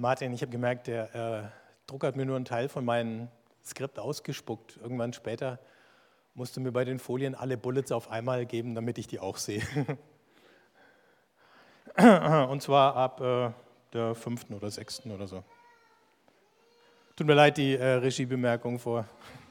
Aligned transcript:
Martin, 0.00 0.32
ich 0.32 0.40
habe 0.40 0.50
gemerkt, 0.50 0.86
der 0.86 1.14
äh, 1.14 1.42
Drucker 1.86 2.06
hat 2.06 2.16
mir 2.16 2.24
nur 2.24 2.36
einen 2.36 2.46
Teil 2.46 2.70
von 2.70 2.86
meinem 2.86 3.28
Skript 3.62 3.98
ausgespuckt. 3.98 4.78
Irgendwann 4.82 5.12
später 5.12 5.58
musste 6.32 6.58
mir 6.60 6.72
bei 6.72 6.86
den 6.86 6.98
Folien 6.98 7.34
alle 7.34 7.58
Bullets 7.58 7.92
auf 7.92 8.10
einmal 8.10 8.46
geben, 8.46 8.74
damit 8.74 8.96
ich 8.96 9.08
die 9.08 9.20
auch 9.20 9.36
sehe. 9.36 9.62
Und 12.48 12.62
zwar 12.62 12.96
ab 12.96 13.20
äh, 13.20 13.50
der 13.92 14.14
fünften 14.14 14.54
oder 14.54 14.70
sechsten 14.70 15.10
oder 15.10 15.26
so. 15.26 15.44
Tut 17.14 17.26
mir 17.26 17.34
leid, 17.34 17.58
die 17.58 17.76
äh, 17.76 17.84
Regiebemerkung 17.96 18.78
vor 18.78 19.04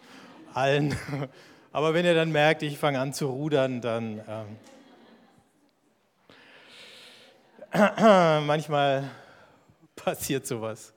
allen. 0.56 0.98
Aber 1.72 1.94
wenn 1.94 2.06
ihr 2.06 2.16
dann 2.16 2.32
merkt, 2.32 2.64
ich 2.64 2.80
fange 2.80 3.00
an 3.00 3.14
zu 3.14 3.28
rudern, 3.28 3.82
dann 3.82 4.20
ähm, 7.72 8.48
manchmal 8.48 9.12
passiert 10.10 10.48
sowas. 10.48 10.92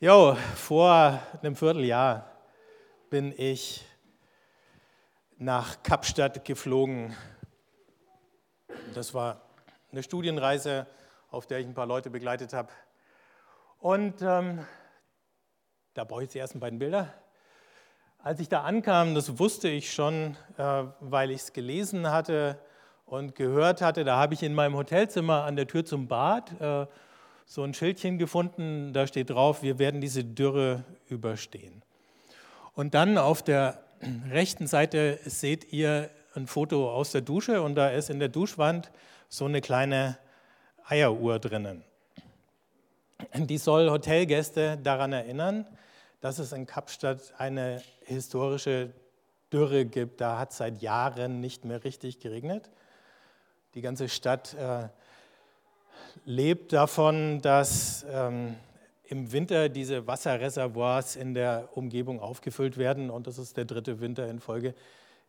Jo, 0.00 0.34
vor 0.56 1.20
einem 1.42 1.54
Vierteljahr 1.54 2.32
bin 3.10 3.34
ich 3.36 3.84
nach 5.36 5.82
Kapstadt 5.82 6.42
geflogen. 6.46 7.14
Das 8.94 9.12
war 9.12 9.42
eine 9.92 10.02
Studienreise, 10.02 10.86
auf 11.30 11.46
der 11.46 11.58
ich 11.58 11.66
ein 11.66 11.74
paar 11.74 11.84
Leute 11.84 12.08
begleitet 12.08 12.54
habe. 12.54 12.70
Und 13.80 14.22
ähm, 14.22 14.64
da 15.92 16.04
brauche 16.04 16.22
ich 16.22 16.30
die 16.30 16.38
ersten 16.38 16.58
beiden 16.58 16.78
Bilder. 16.78 17.12
Als 18.16 18.40
ich 18.40 18.48
da 18.48 18.62
ankam, 18.62 19.14
das 19.14 19.38
wusste 19.38 19.68
ich 19.68 19.92
schon, 19.92 20.38
äh, 20.56 20.84
weil 21.00 21.30
ich 21.32 21.42
es 21.42 21.52
gelesen 21.52 22.10
hatte 22.10 22.58
und 23.04 23.34
gehört 23.34 23.82
hatte, 23.82 24.04
da 24.04 24.16
habe 24.16 24.32
ich 24.32 24.42
in 24.42 24.54
meinem 24.54 24.74
Hotelzimmer 24.74 25.44
an 25.44 25.56
der 25.56 25.66
Tür 25.66 25.84
zum 25.84 26.08
Bad 26.08 26.58
äh, 26.62 26.86
so 27.50 27.64
ein 27.64 27.74
Schildchen 27.74 28.16
gefunden, 28.16 28.92
da 28.92 29.08
steht 29.08 29.30
drauf, 29.30 29.64
wir 29.64 29.80
werden 29.80 30.00
diese 30.00 30.22
Dürre 30.22 30.84
überstehen. 31.08 31.82
Und 32.74 32.94
dann 32.94 33.18
auf 33.18 33.42
der 33.42 33.82
rechten 34.30 34.68
Seite 34.68 35.18
seht 35.24 35.72
ihr 35.72 36.10
ein 36.36 36.46
Foto 36.46 36.94
aus 36.94 37.10
der 37.10 37.22
Dusche 37.22 37.60
und 37.60 37.74
da 37.74 37.88
ist 37.88 38.08
in 38.08 38.20
der 38.20 38.28
Duschwand 38.28 38.92
so 39.28 39.46
eine 39.46 39.60
kleine 39.60 40.16
Eieruhr 40.84 41.40
drinnen. 41.40 41.82
Die 43.34 43.58
soll 43.58 43.90
Hotelgäste 43.90 44.78
daran 44.80 45.12
erinnern, 45.12 45.66
dass 46.20 46.38
es 46.38 46.52
in 46.52 46.66
Kapstadt 46.66 47.34
eine 47.36 47.82
historische 48.04 48.92
Dürre 49.52 49.86
gibt. 49.86 50.20
Da 50.20 50.38
hat 50.38 50.52
seit 50.52 50.80
Jahren 50.82 51.40
nicht 51.40 51.64
mehr 51.64 51.82
richtig 51.82 52.20
geregnet. 52.20 52.70
Die 53.74 53.80
ganze 53.80 54.08
Stadt 54.08 54.54
äh, 54.54 54.88
lebt 56.24 56.72
davon, 56.72 57.40
dass 57.40 58.04
ähm, 58.10 58.56
im 59.04 59.32
Winter 59.32 59.68
diese 59.68 60.06
Wasserreservoirs 60.06 61.16
in 61.16 61.34
der 61.34 61.68
Umgebung 61.74 62.20
aufgefüllt 62.20 62.78
werden 62.78 63.10
und 63.10 63.26
das 63.26 63.38
ist 63.38 63.56
der 63.56 63.64
dritte 63.64 64.00
Winter 64.00 64.28
in 64.28 64.38
Folge, 64.38 64.74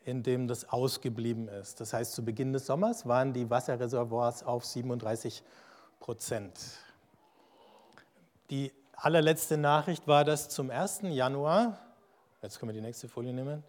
in 0.05 0.23
dem 0.23 0.47
das 0.47 0.69
ausgeblieben 0.69 1.47
ist. 1.47 1.80
Das 1.80 1.94
heißt, 1.94 2.14
zu 2.14 2.23
Beginn 2.23 2.53
des 2.53 2.66
Sommers 2.66 3.08
waren 3.08 3.33
die 3.33 3.49
Wasserreservoirs 3.49 4.44
auf 4.44 4.66
37 4.66 5.44
Prozent. 5.99 6.59
Die 8.49 8.72
allerletzte 8.95 9.58
Nachricht 9.58 10.08
war, 10.08 10.25
dass 10.25 10.49
zum 10.49 10.69
1. 10.69 11.02
Januar, 11.03 11.80
jetzt 12.42 12.59
können 12.59 12.69
wir 12.69 12.80
die 12.80 12.86
nächste 12.86 13.08
Folie 13.08 13.33
nehmen, 13.33 13.64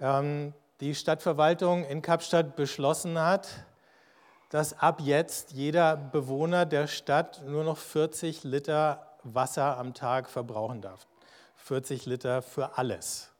ähm, 0.00 0.54
die 0.80 0.94
Stadtverwaltung 0.94 1.84
in 1.84 2.02
Kapstadt 2.02 2.56
beschlossen 2.56 3.18
hat, 3.18 3.48
dass 4.54 4.78
ab 4.78 5.00
jetzt 5.00 5.50
jeder 5.50 5.96
Bewohner 5.96 6.64
der 6.64 6.86
Stadt 6.86 7.42
nur 7.44 7.64
noch 7.64 7.76
40 7.76 8.44
Liter 8.44 9.18
Wasser 9.24 9.76
am 9.76 9.94
Tag 9.94 10.30
verbrauchen 10.30 10.80
darf. 10.80 11.08
40 11.56 12.06
Liter 12.06 12.40
für 12.40 12.78
alles. 12.78 13.32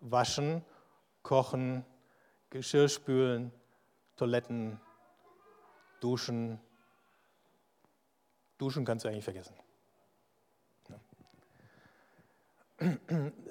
Waschen, 0.00 0.62
kochen, 1.22 1.86
Geschirr 2.50 2.90
spülen, 2.90 3.50
Toiletten, 4.16 4.78
duschen. 6.00 6.60
Duschen 8.58 8.84
kannst 8.84 9.06
du 9.06 9.08
eigentlich 9.08 9.24
vergessen. 9.24 9.54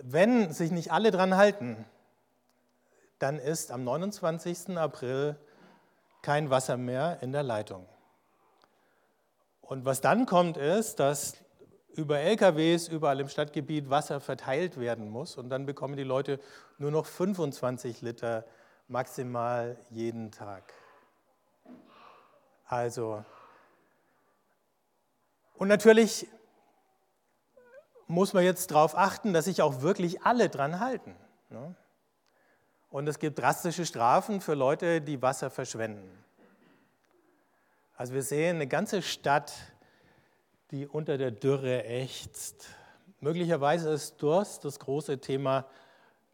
Wenn 0.04 0.54
sich 0.54 0.70
nicht 0.70 0.92
alle 0.92 1.10
dran 1.10 1.36
halten, 1.36 1.84
dann 3.18 3.40
ist 3.40 3.72
am 3.72 3.84
29. 3.84 4.78
April 4.78 5.36
kein 6.22 6.50
Wasser 6.50 6.78
mehr 6.78 7.20
in 7.22 7.32
der 7.32 7.44
Leitung. 7.44 7.88
Und 9.62 9.86
was 9.86 10.02
dann 10.02 10.26
kommt, 10.26 10.58
ist, 10.58 11.00
dass 11.00 11.36
über 11.96 12.20
LKWs 12.20 12.88
überall 12.88 13.20
im 13.20 13.30
Stadtgebiet 13.30 13.90
Wasser 13.90 14.20
verteilt 14.20 14.80
werden 14.80 15.10
muss 15.10 15.38
und 15.38 15.50
dann 15.50 15.66
bekommen 15.66 15.96
die 15.96 16.04
Leute 16.04 16.40
nur 16.78 16.92
noch 16.92 17.06
25 17.06 18.02
Liter 18.02 18.46
maximal 18.88 19.78
jeden 19.90 20.32
Tag. 20.32 20.74
Also, 22.66 23.24
und 25.56 25.68
natürlich 25.68 26.28
muss 28.08 28.34
man 28.34 28.44
jetzt 28.44 28.72
darauf 28.72 28.98
achten, 28.98 29.34
dass 29.34 29.46
sich 29.46 29.62
auch 29.62 29.82
wirklich 29.82 30.24
alle 30.24 30.50
dran 30.50 30.80
halten. 30.80 31.16
Ne? 31.50 31.76
Und 32.92 33.08
es 33.08 33.20
gibt 33.20 33.38
drastische 33.38 33.86
Strafen 33.86 34.42
für 34.42 34.56
Leute, 34.56 35.00
die 35.00 35.22
Wasser 35.22 35.52
verschwenden. 35.52 36.10
Also 37.96 38.16
wir 38.16 38.24
sehen 38.24 38.56
eine 38.56 38.68
ganze 38.68 39.04
Stadt, 39.04 39.54
die 40.72 40.88
unter 40.88 41.20
der 41.20 41.30
Dürre 41.30 41.84
ächzt. 41.86 42.68
Möglicherweise 43.20 43.90
ist 43.90 44.22
Durst 44.24 44.66
das 44.66 44.80
große 44.80 45.20
Thema 45.20 45.66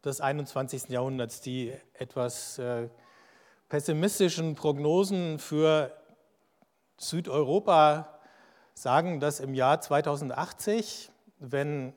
des 0.02 0.22
21. 0.22 0.88
Jahrhunderts. 0.88 1.42
Die 1.42 1.74
etwas 1.92 2.58
äh, 2.58 2.88
pessimistischen 3.68 4.54
Prognosen 4.54 5.38
für 5.38 5.94
Südeuropa 6.96 8.18
sagen, 8.72 9.20
dass 9.20 9.40
im 9.40 9.52
Jahr 9.52 9.82
2080, 9.82 11.10
wenn 11.38 11.92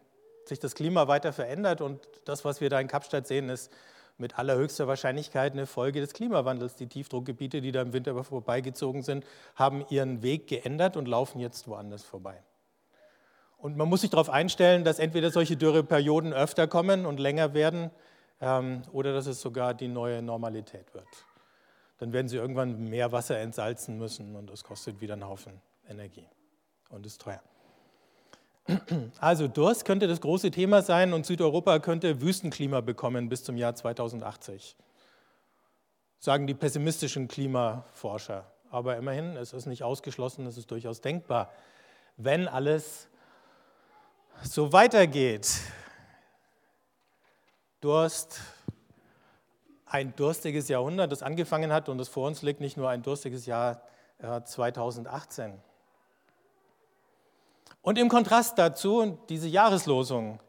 sich 0.45 0.59
das 0.59 0.75
Klima 0.75 1.07
weiter 1.07 1.31
verändert 1.31 1.79
und 1.79 2.05
das, 2.25 2.43
was 2.43 2.59
wir 2.59 2.69
da 2.69 2.79
in 2.81 2.89
Kapstadt 2.89 3.25
sehen, 3.25 3.47
ist 3.47 3.71
mit 4.19 4.37
allerhöchster 4.37 4.87
Wahrscheinlichkeit 4.87 5.53
eine 5.53 5.65
Folge 5.65 6.01
des 6.01 6.13
Klimawandels. 6.13 6.75
Die 6.75 6.87
Tiefdruckgebiete, 6.87 7.61
die 7.61 7.71
da 7.71 7.81
im 7.81 7.93
Winter 7.93 8.23
vorbeigezogen 8.23 9.01
sind, 9.01 9.25
haben 9.55 9.85
ihren 9.89 10.21
Weg 10.21 10.47
geändert 10.47 10.97
und 10.97 11.07
laufen 11.07 11.39
jetzt 11.39 11.67
woanders 11.67 12.03
vorbei. 12.03 12.43
Und 13.57 13.75
man 13.75 13.89
muss 13.89 14.01
sich 14.01 14.09
darauf 14.09 14.29
einstellen, 14.29 14.83
dass 14.83 14.99
entweder 14.99 15.31
solche 15.31 15.57
Dürreperioden 15.57 16.33
öfter 16.33 16.67
kommen 16.67 17.05
und 17.05 17.19
länger 17.19 17.53
werden 17.53 17.91
ähm, 18.39 18.83
oder 18.91 19.13
dass 19.13 19.27
es 19.27 19.41
sogar 19.41 19.73
die 19.73 19.89
neue 19.89 20.21
Normalität 20.21 20.93
wird. 20.93 21.07
Dann 21.97 22.13
werden 22.13 22.29
sie 22.29 22.37
irgendwann 22.37 22.85
mehr 22.85 23.11
Wasser 23.11 23.37
entsalzen 23.37 23.97
müssen 23.97 24.35
und 24.35 24.49
das 24.49 24.63
kostet 24.63 25.01
wieder 25.01 25.13
einen 25.13 25.27
Haufen 25.27 25.61
Energie 25.89 26.27
und 26.89 27.05
ist 27.05 27.21
teuer. 27.21 27.41
Also 29.19 29.47
Durst 29.47 29.85
könnte 29.85 30.07
das 30.07 30.21
große 30.21 30.51
Thema 30.51 30.81
sein 30.81 31.13
und 31.13 31.25
Südeuropa 31.25 31.79
könnte 31.79 32.21
Wüstenklima 32.21 32.81
bekommen 32.81 33.29
bis 33.29 33.43
zum 33.43 33.57
Jahr 33.57 33.75
2080, 33.75 34.75
sagen 36.19 36.47
die 36.47 36.53
pessimistischen 36.53 37.27
Klimaforscher. 37.27 38.45
Aber 38.71 38.97
immerhin, 38.97 39.35
es 39.35 39.53
ist 39.53 39.65
nicht 39.65 39.83
ausgeschlossen, 39.83 40.45
es 40.45 40.57
ist 40.57 40.69
durchaus 40.69 41.01
denkbar, 41.01 41.51
wenn 42.17 42.47
alles 42.47 43.07
so 44.43 44.71
weitergeht. 44.71 45.49
Durst, 47.81 48.41
ein 49.85 50.15
durstiges 50.15 50.67
Jahrhundert, 50.67 51.11
das 51.11 51.23
angefangen 51.23 51.71
hat 51.71 51.89
und 51.89 51.97
das 51.97 52.09
vor 52.09 52.27
uns 52.27 52.41
liegt, 52.41 52.59
nicht 52.59 52.77
nur 52.77 52.89
ein 52.89 53.01
durstiges 53.01 53.45
Jahr 53.45 53.81
2018. 54.19 55.59
Und 57.81 57.97
im 57.97 58.09
Kontrast 58.09 58.57
dazu 58.57 59.17
diese 59.29 59.47
Jahreslosung, 59.47 60.39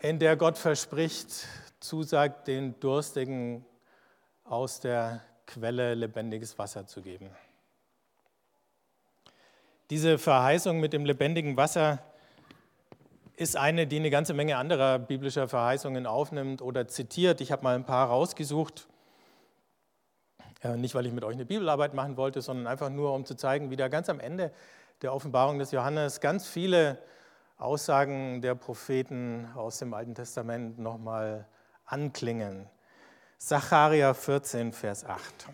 in 0.00 0.18
der 0.18 0.36
Gott 0.36 0.58
verspricht, 0.58 1.46
zusagt, 1.80 2.46
den 2.46 2.78
Durstigen 2.80 3.64
aus 4.44 4.80
der 4.80 5.22
Quelle 5.46 5.94
lebendiges 5.94 6.58
Wasser 6.58 6.86
zu 6.86 7.02
geben. 7.02 7.30
Diese 9.90 10.18
Verheißung 10.18 10.80
mit 10.80 10.92
dem 10.92 11.04
lebendigen 11.04 11.56
Wasser 11.56 12.02
ist 13.36 13.56
eine, 13.56 13.86
die 13.86 13.96
eine 13.96 14.10
ganze 14.10 14.34
Menge 14.34 14.56
anderer 14.56 14.98
biblischer 14.98 15.46
Verheißungen 15.46 16.06
aufnimmt 16.06 16.60
oder 16.62 16.88
zitiert. 16.88 17.40
Ich 17.40 17.52
habe 17.52 17.62
mal 17.62 17.76
ein 17.76 17.86
paar 17.86 18.08
rausgesucht. 18.08 18.88
Äh, 20.62 20.76
nicht, 20.76 20.94
weil 20.94 21.06
ich 21.06 21.12
mit 21.12 21.24
euch 21.24 21.34
eine 21.34 21.46
Bibelarbeit 21.46 21.94
machen 21.94 22.16
wollte, 22.16 22.40
sondern 22.40 22.66
einfach 22.66 22.90
nur, 22.90 23.12
um 23.12 23.24
zu 23.24 23.34
zeigen, 23.34 23.70
wie 23.70 23.76
da 23.76 23.88
ganz 23.88 24.08
am 24.08 24.20
Ende 24.20 24.52
der 25.02 25.12
Offenbarung 25.12 25.58
des 25.58 25.72
Johannes 25.72 26.20
ganz 26.20 26.46
viele 26.46 26.98
Aussagen 27.58 28.42
der 28.42 28.54
Propheten 28.54 29.48
aus 29.54 29.78
dem 29.78 29.94
Alten 29.94 30.14
Testament 30.14 30.78
nochmal 30.78 31.46
anklingen. 31.84 32.68
Sacharja 33.38 34.14
14, 34.14 34.72
Vers 34.72 35.04
8. 35.04 35.48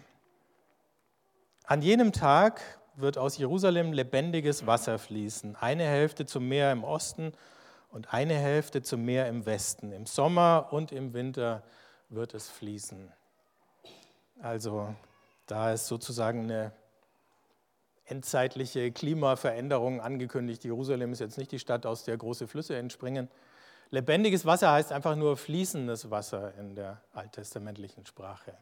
An 1.64 1.82
jenem 1.82 2.12
Tag 2.12 2.60
wird 2.96 3.18
aus 3.18 3.38
Jerusalem 3.38 3.92
lebendiges 3.92 4.66
Wasser 4.66 4.98
fließen. 4.98 5.56
Eine 5.56 5.84
Hälfte 5.84 6.26
zum 6.26 6.48
Meer 6.48 6.72
im 6.72 6.84
Osten 6.84 7.32
und 7.90 8.12
eine 8.12 8.34
Hälfte 8.34 8.82
zum 8.82 9.04
Meer 9.04 9.28
im 9.28 9.46
Westen. 9.46 9.92
Im 9.92 10.06
Sommer 10.06 10.68
und 10.70 10.92
im 10.92 11.12
Winter 11.12 11.62
wird 12.08 12.34
es 12.34 12.48
fließen. 12.48 13.12
Also 14.42 14.92
da 15.46 15.72
ist 15.72 15.86
sozusagen 15.86 16.42
eine 16.42 16.72
endzeitliche 18.06 18.90
Klimaveränderung 18.90 20.00
angekündigt. 20.00 20.64
Jerusalem 20.64 21.12
ist 21.12 21.20
jetzt 21.20 21.38
nicht 21.38 21.52
die 21.52 21.60
Stadt, 21.60 21.86
aus 21.86 22.02
der 22.02 22.16
große 22.16 22.48
Flüsse 22.48 22.76
entspringen. 22.76 23.28
Lebendiges 23.90 24.44
Wasser 24.44 24.72
heißt 24.72 24.90
einfach 24.90 25.14
nur 25.14 25.36
fließendes 25.36 26.10
Wasser 26.10 26.54
in 26.56 26.74
der 26.74 27.00
alttestamentlichen 27.12 28.04
Sprache. 28.04 28.56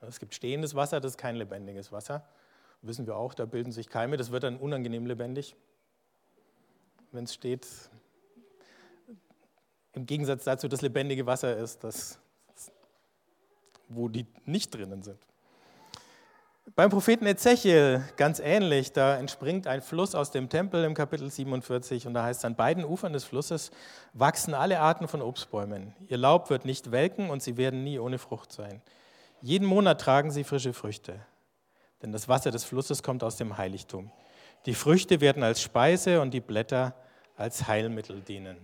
Es 0.00 0.18
gibt 0.18 0.34
stehendes 0.34 0.74
Wasser, 0.74 1.00
das 1.00 1.12
ist 1.12 1.18
kein 1.18 1.36
lebendiges 1.36 1.92
Wasser. 1.92 2.26
Wissen 2.82 3.06
wir 3.06 3.14
auch, 3.14 3.32
da 3.32 3.44
bilden 3.44 3.70
sich 3.70 3.88
Keime, 3.88 4.16
das 4.16 4.32
wird 4.32 4.42
dann 4.42 4.56
unangenehm 4.56 5.06
lebendig, 5.06 5.54
wenn 7.12 7.24
es 7.24 7.34
steht. 7.34 7.68
Im 9.92 10.06
Gegensatz 10.06 10.44
dazu, 10.44 10.66
das 10.66 10.80
lebendige 10.80 11.26
Wasser 11.26 11.56
ist, 11.56 11.84
das, 11.84 12.18
wo 13.90 14.08
die 14.08 14.26
nicht 14.46 14.74
drinnen 14.74 15.02
sind. 15.02 15.18
Beim 16.76 16.88
Propheten 16.88 17.26
Ezechiel 17.26 18.04
ganz 18.16 18.38
ähnlich, 18.38 18.92
da 18.92 19.16
entspringt 19.16 19.66
ein 19.66 19.82
Fluss 19.82 20.14
aus 20.14 20.30
dem 20.30 20.48
Tempel 20.48 20.84
im 20.84 20.94
Kapitel 20.94 21.28
47 21.28 22.06
und 22.06 22.14
da 22.14 22.22
heißt 22.22 22.40
es, 22.40 22.44
an 22.44 22.54
beiden 22.54 22.84
Ufern 22.84 23.12
des 23.12 23.24
Flusses 23.24 23.72
wachsen 24.12 24.54
alle 24.54 24.78
Arten 24.78 25.08
von 25.08 25.20
Obstbäumen. 25.20 25.94
Ihr 26.06 26.16
Laub 26.16 26.48
wird 26.48 26.64
nicht 26.64 26.92
welken 26.92 27.28
und 27.28 27.42
sie 27.42 27.56
werden 27.56 27.82
nie 27.82 27.98
ohne 27.98 28.18
Frucht 28.18 28.52
sein. 28.52 28.82
Jeden 29.42 29.66
Monat 29.66 30.00
tragen 30.00 30.30
sie 30.30 30.44
frische 30.44 30.72
Früchte, 30.72 31.18
denn 32.02 32.12
das 32.12 32.28
Wasser 32.28 32.50
des 32.50 32.64
Flusses 32.64 33.02
kommt 33.02 33.24
aus 33.24 33.36
dem 33.36 33.58
Heiligtum. 33.58 34.12
Die 34.66 34.74
Früchte 34.74 35.20
werden 35.20 35.42
als 35.42 35.60
Speise 35.60 36.20
und 36.20 36.32
die 36.32 36.40
Blätter 36.40 36.94
als 37.36 37.66
Heilmittel 37.66 38.20
dienen. 38.20 38.58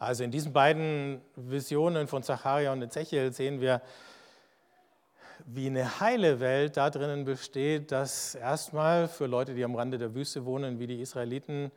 Also 0.00 0.24
in 0.24 0.30
diesen 0.30 0.54
beiden 0.54 1.20
Visionen 1.36 2.08
von 2.08 2.22
Zacharia 2.22 2.72
und 2.72 2.80
Ezechiel 2.80 3.34
sehen 3.34 3.60
wir, 3.60 3.82
wie 5.44 5.66
eine 5.66 6.00
heile 6.00 6.40
Welt 6.40 6.78
da 6.78 6.88
drinnen 6.88 7.26
besteht, 7.26 7.92
dass 7.92 8.34
erstmal 8.34 9.08
für 9.08 9.26
Leute, 9.26 9.54
die 9.54 9.62
am 9.62 9.74
Rande 9.74 9.98
der 9.98 10.14
Wüste 10.14 10.46
wohnen, 10.46 10.78
wie 10.78 10.86
die 10.86 11.02
Israeliten, 11.02 11.70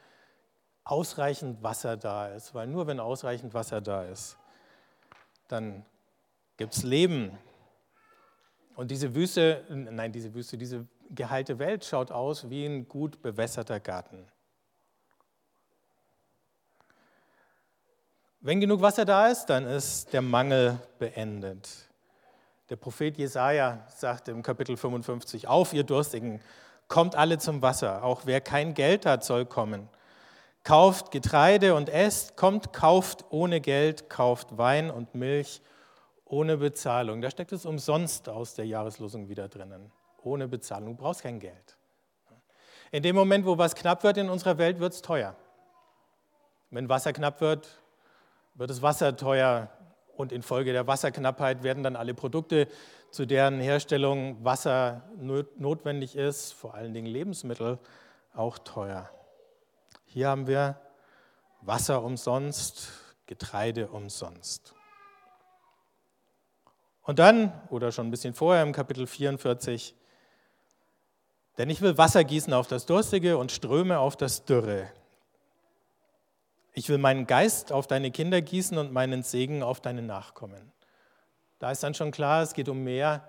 ausreichend 0.86 1.64
Wasser 1.64 1.98
da 1.98 2.30
ist. 2.30 2.56
Weil 2.56 2.68
nur 2.68 2.88
wenn 2.88 3.02
ausreichend 3.02 3.54
Wasser 3.54 3.82
da 3.82 4.04
ist, 4.04 4.38
dann 5.50 5.86
gibt 6.56 6.76
es 6.76 6.84
Leben. 6.84 7.38
Und 8.76 8.90
diese 8.90 9.16
Wüste, 9.16 9.66
nein, 9.70 10.14
diese 10.14 10.34
Wüste, 10.34 10.58
diese 10.58 10.88
geheilte 11.10 11.60
Welt 11.60 11.84
schaut 11.84 12.10
aus 12.10 12.50
wie 12.50 12.66
ein 12.66 12.88
gut 12.88 13.22
bewässerter 13.22 13.82
Garten. 13.82 14.26
Wenn 18.46 18.60
genug 18.60 18.82
Wasser 18.82 19.06
da 19.06 19.28
ist, 19.28 19.46
dann 19.46 19.66
ist 19.66 20.12
der 20.12 20.22
Mangel 20.22 20.78
beendet. 21.00 21.70
Der 22.70 22.76
Prophet 22.76 23.18
Jesaja 23.18 23.80
sagt 23.88 24.28
im 24.28 24.44
Kapitel 24.44 24.76
55: 24.76 25.48
Auf, 25.48 25.72
ihr 25.72 25.86
Durstigen, 25.86 26.42
kommt 26.90 27.16
alle 27.16 27.38
zum 27.38 27.62
Wasser. 27.62 28.04
Auch 28.04 28.24
wer 28.26 28.42
kein 28.42 28.74
Geld 28.74 29.06
hat, 29.06 29.24
soll 29.24 29.46
kommen. 29.46 29.88
Kauft 30.66 31.12
Getreide 31.12 31.74
und 31.74 31.88
esst, 31.88 32.36
kommt, 32.36 32.74
kauft 32.74 33.24
ohne 33.30 33.62
Geld, 33.62 34.10
kauft 34.10 34.58
Wein 34.58 34.92
und 34.92 35.16
Milch 35.16 35.62
ohne 36.26 36.58
Bezahlung. 36.58 37.22
Da 37.22 37.32
steckt 37.32 37.54
es 37.54 37.66
umsonst 37.66 38.28
aus 38.28 38.56
der 38.56 38.66
Jahreslosung 38.66 39.30
wieder 39.30 39.48
drinnen. 39.48 39.90
Ohne 40.22 40.50
Bezahlung. 40.50 40.98
Du 40.98 41.02
brauchst 41.02 41.24
kein 41.24 41.40
Geld. 41.40 41.78
In 42.92 43.04
dem 43.04 43.16
Moment, 43.16 43.46
wo 43.46 43.58
was 43.58 43.74
knapp 43.74 44.04
wird 44.04 44.18
in 44.18 44.30
unserer 44.30 44.58
Welt, 44.58 44.82
wird 44.82 44.92
es 44.92 45.02
teuer. 45.02 45.34
Wenn 46.72 46.90
Wasser 46.90 47.14
knapp 47.14 47.40
wird, 47.40 47.80
wird 48.56 48.70
das 48.70 48.82
Wasser 48.82 49.16
teuer 49.16 49.70
und 50.16 50.32
infolge 50.32 50.74
der 50.74 50.88
Wasserknappheit 50.88 51.64
werden 51.64 51.84
dann 51.84 51.96
alle 51.96 52.14
Produkte, 52.14 52.68
zu 53.12 53.26
deren 53.26 53.60
Herstellung 53.60 54.44
Wasser 54.44 55.04
notwendig 55.18 56.16
ist, 56.16 56.54
vor 56.54 56.74
allen 56.74 56.94
Dingen 56.94 57.08
Lebensmittel, 57.08 57.80
auch 58.34 58.58
teuer. 58.58 59.10
Hier 60.06 60.30
haben 60.30 60.48
wir 60.48 60.80
Wasser 61.62 62.04
umsonst, 62.04 62.90
Getreide 63.26 63.88
umsonst. 63.88 64.74
Und 67.04 67.20
dann, 67.20 67.52
oder 67.70 67.92
schon 67.92 68.08
ein 68.08 68.12
bisschen 68.12 68.34
vorher 68.34 68.64
im 68.64 68.72
Kapitel 68.72 69.08
44, 69.08 69.96
denn 71.58 71.70
ich 71.70 71.82
will 71.82 71.98
Wasser 71.98 72.24
gießen 72.24 72.54
auf 72.54 72.68
das 72.68 72.86
Durstige 72.86 73.38
und 73.38 73.52
Ströme 73.52 74.00
auf 74.00 74.18
das 74.18 74.46
Dürre. 74.46 74.88
Ich 76.74 76.90
will 76.90 76.98
meinen 76.98 77.28
Geist 77.28 77.72
auf 77.72 77.86
deine 77.86 78.10
Kinder 78.10 78.42
gießen 78.42 78.78
und 78.78 78.92
meinen 78.92 79.22
Segen 79.22 79.62
auf 79.62 79.80
deine 79.80 80.02
Nachkommen. 80.02 80.72
Da 81.60 81.72
ist 81.72 81.84
dann 81.84 81.94
schon 81.94 82.12
klar, 82.12 82.42
es 82.42 82.54
geht 82.54 82.68
um 82.68 82.84
mehr 82.84 83.28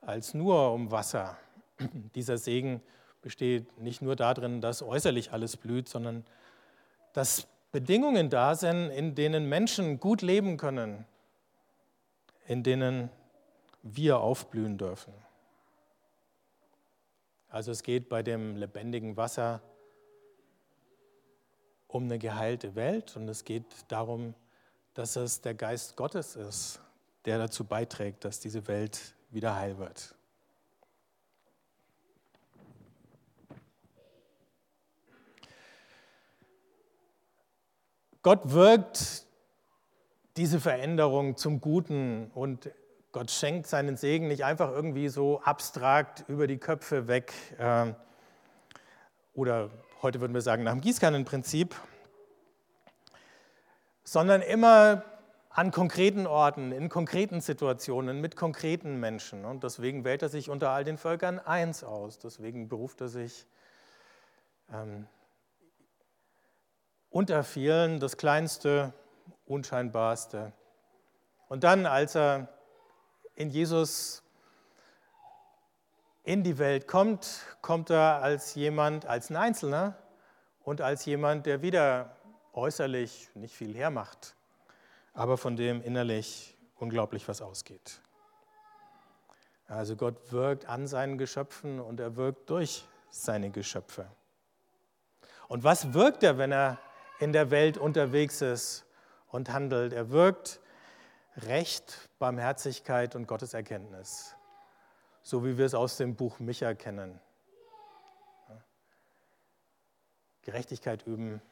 als 0.00 0.32
nur 0.32 0.72
um 0.72 0.90
Wasser. 0.90 1.36
Dieser 2.14 2.38
Segen 2.38 2.80
besteht 3.20 3.78
nicht 3.78 4.00
nur 4.00 4.16
darin, 4.16 4.60
dass 4.60 4.82
äußerlich 4.82 5.32
alles 5.32 5.56
blüht, 5.56 5.88
sondern 5.88 6.24
dass 7.12 7.46
Bedingungen 7.70 8.30
da 8.30 8.54
sind, 8.54 8.90
in 8.90 9.14
denen 9.14 9.46
Menschen 9.46 10.00
gut 10.00 10.22
leben 10.22 10.56
können, 10.56 11.04
in 12.46 12.62
denen 12.62 13.10
wir 13.82 14.20
aufblühen 14.20 14.78
dürfen. 14.78 15.12
Also 17.48 17.72
es 17.72 17.82
geht 17.82 18.08
bei 18.08 18.22
dem 18.22 18.56
lebendigen 18.56 19.16
Wasser 19.16 19.60
um 21.96 22.04
eine 22.04 22.18
geheilte 22.18 22.74
Welt 22.74 23.16
und 23.16 23.28
es 23.28 23.44
geht 23.44 23.64
darum, 23.88 24.34
dass 24.94 25.16
es 25.16 25.40
der 25.40 25.54
Geist 25.54 25.96
Gottes 25.96 26.36
ist, 26.36 26.80
der 27.24 27.38
dazu 27.38 27.64
beiträgt, 27.64 28.24
dass 28.24 28.38
diese 28.38 28.68
Welt 28.68 29.14
wieder 29.30 29.56
heil 29.56 29.78
wird. 29.78 30.14
Gott 38.22 38.52
wirkt 38.52 39.24
diese 40.36 40.60
Veränderung 40.60 41.36
zum 41.36 41.60
Guten 41.60 42.30
und 42.34 42.70
Gott 43.12 43.30
schenkt 43.30 43.66
seinen 43.68 43.96
Segen 43.96 44.28
nicht 44.28 44.44
einfach 44.44 44.70
irgendwie 44.70 45.08
so 45.08 45.40
abstrakt 45.40 46.24
über 46.28 46.46
die 46.46 46.58
Köpfe 46.58 47.08
weg 47.08 47.32
äh, 47.58 47.92
oder 49.32 49.70
heute 50.02 50.20
würden 50.20 50.34
wir 50.34 50.40
sagen 50.40 50.62
nach 50.62 50.72
dem 50.72 50.80
Gießkannenprinzip, 50.80 51.74
sondern 54.04 54.42
immer 54.42 55.02
an 55.50 55.70
konkreten 55.70 56.26
Orten, 56.26 56.70
in 56.70 56.88
konkreten 56.90 57.40
Situationen, 57.40 58.20
mit 58.20 58.36
konkreten 58.36 59.00
Menschen. 59.00 59.46
Und 59.46 59.64
deswegen 59.64 60.04
wählt 60.04 60.22
er 60.22 60.28
sich 60.28 60.50
unter 60.50 60.70
all 60.70 60.84
den 60.84 60.98
Völkern 60.98 61.38
eins 61.38 61.82
aus. 61.82 62.18
Deswegen 62.18 62.68
beruft 62.68 63.00
er 63.00 63.08
sich 63.08 63.46
ähm, 64.70 65.06
unter 67.08 67.42
vielen 67.42 67.98
das 67.98 68.18
kleinste, 68.18 68.92
unscheinbarste. 69.46 70.52
Und 71.48 71.64
dann, 71.64 71.86
als 71.86 72.14
er 72.14 72.48
in 73.34 73.48
Jesus 73.48 74.22
in 76.26 76.42
die 76.42 76.58
Welt 76.58 76.86
kommt, 76.86 77.40
kommt 77.62 77.88
er 77.88 78.22
als 78.22 78.54
jemand, 78.54 79.06
als 79.06 79.30
ein 79.30 79.36
Einzelner 79.36 79.96
und 80.62 80.82
als 80.82 81.06
jemand, 81.06 81.46
der 81.46 81.62
wieder 81.62 82.14
äußerlich 82.52 83.30
nicht 83.34 83.54
viel 83.54 83.74
hermacht, 83.74 84.34
aber 85.14 85.38
von 85.38 85.56
dem 85.56 85.80
innerlich 85.80 86.54
unglaublich 86.76 87.26
was 87.28 87.40
ausgeht. 87.40 88.00
Also 89.68 89.96
Gott 89.96 90.30
wirkt 90.30 90.68
an 90.68 90.86
seinen 90.86 91.16
Geschöpfen 91.16 91.80
und 91.80 91.98
er 91.98 92.16
wirkt 92.16 92.50
durch 92.50 92.86
seine 93.08 93.50
Geschöpfe. 93.50 94.06
Und 95.48 95.64
was 95.64 95.94
wirkt 95.94 96.22
er, 96.22 96.36
wenn 96.36 96.52
er 96.52 96.78
in 97.18 97.32
der 97.32 97.50
Welt 97.50 97.78
unterwegs 97.78 98.42
ist 98.42 98.84
und 99.28 99.52
handelt. 99.52 99.92
Er 99.92 100.10
wirkt 100.10 100.60
Recht, 101.36 102.08
Barmherzigkeit 102.18 103.14
und 103.14 103.26
Gotteserkenntnis, 103.26 104.35
so 105.26 105.44
wie 105.44 105.58
wir 105.58 105.66
es 105.66 105.74
aus 105.74 105.96
dem 105.96 106.14
Buch 106.14 106.38
Micha 106.38 106.72
kennen. 106.74 107.18
Gerechtigkeit 110.42 111.04
üben, 111.04 111.42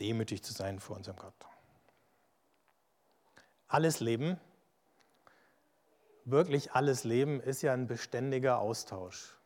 demütig 0.00 0.42
zu 0.42 0.52
sein 0.52 0.80
vor 0.80 0.96
unserem 0.96 1.16
Gott. 1.16 1.32
Alles 3.68 4.00
Leben, 4.00 4.40
wirklich 6.24 6.72
alles 6.72 7.04
Leben 7.04 7.40
ist 7.40 7.62
ja 7.62 7.72
ein 7.72 7.86
beständiger 7.86 8.58
Austausch. 8.58 9.36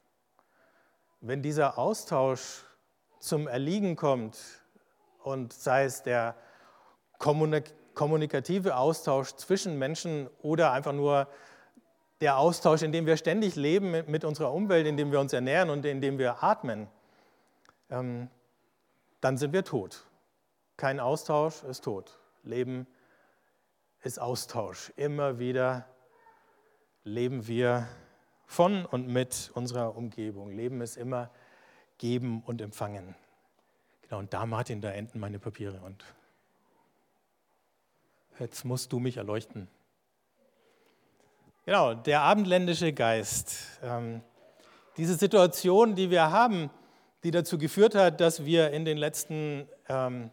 Wenn 1.20 1.42
dieser 1.42 1.76
Austausch 1.76 2.64
zum 3.18 3.48
Erliegen 3.48 3.96
kommt 3.96 4.38
und 5.18 5.52
sei 5.52 5.84
es 5.84 6.02
der 6.02 6.36
kommunikative 7.94 8.76
Austausch 8.76 9.34
zwischen 9.36 9.78
Menschen 9.78 10.28
oder 10.42 10.72
einfach 10.72 10.92
nur 10.92 11.28
der 12.20 12.38
Austausch, 12.38 12.82
in 12.82 12.92
dem 12.92 13.06
wir 13.06 13.16
ständig 13.16 13.56
leben 13.56 14.04
mit 14.06 14.24
unserer 14.24 14.52
Umwelt, 14.52 14.86
in 14.86 14.96
dem 14.96 15.12
wir 15.12 15.20
uns 15.20 15.32
ernähren 15.32 15.70
und 15.70 15.84
in 15.84 16.00
dem 16.00 16.18
wir 16.18 16.42
atmen, 16.42 16.88
ähm, 17.90 18.28
dann 19.20 19.36
sind 19.36 19.52
wir 19.52 19.64
tot. 19.64 20.04
Kein 20.76 21.00
Austausch 21.00 21.62
ist 21.64 21.84
tot. 21.84 22.18
Leben 22.42 22.86
ist 24.02 24.20
Austausch. 24.20 24.92
Immer 24.96 25.38
wieder 25.38 25.86
leben 27.04 27.46
wir 27.46 27.88
von 28.46 28.84
und 28.84 29.08
mit 29.08 29.50
unserer 29.54 29.96
Umgebung. 29.96 30.52
Leben 30.52 30.80
ist 30.80 30.96
immer 30.96 31.30
geben 31.98 32.42
und 32.44 32.60
empfangen. 32.60 33.14
Genau, 34.02 34.18
und 34.18 34.32
da, 34.34 34.46
Martin, 34.46 34.80
da 34.80 34.90
enden 34.90 35.20
meine 35.20 35.38
Papiere. 35.38 35.80
Und 35.80 36.04
jetzt 38.38 38.64
musst 38.64 38.92
du 38.92 38.98
mich 38.98 39.16
erleuchten. 39.16 39.68
Genau, 41.64 41.94
der 41.94 42.20
abendländische 42.20 42.92
Geist. 42.92 43.56
Ähm, 43.82 44.22
diese 44.96 45.14
Situation, 45.14 45.94
die 45.94 46.10
wir 46.10 46.30
haben, 46.30 46.70
die 47.22 47.30
dazu 47.30 47.56
geführt 47.56 47.94
hat, 47.94 48.20
dass 48.20 48.44
wir 48.44 48.70
in 48.70 48.84
den 48.84 48.98
letzten, 48.98 49.66
ähm, 49.88 50.30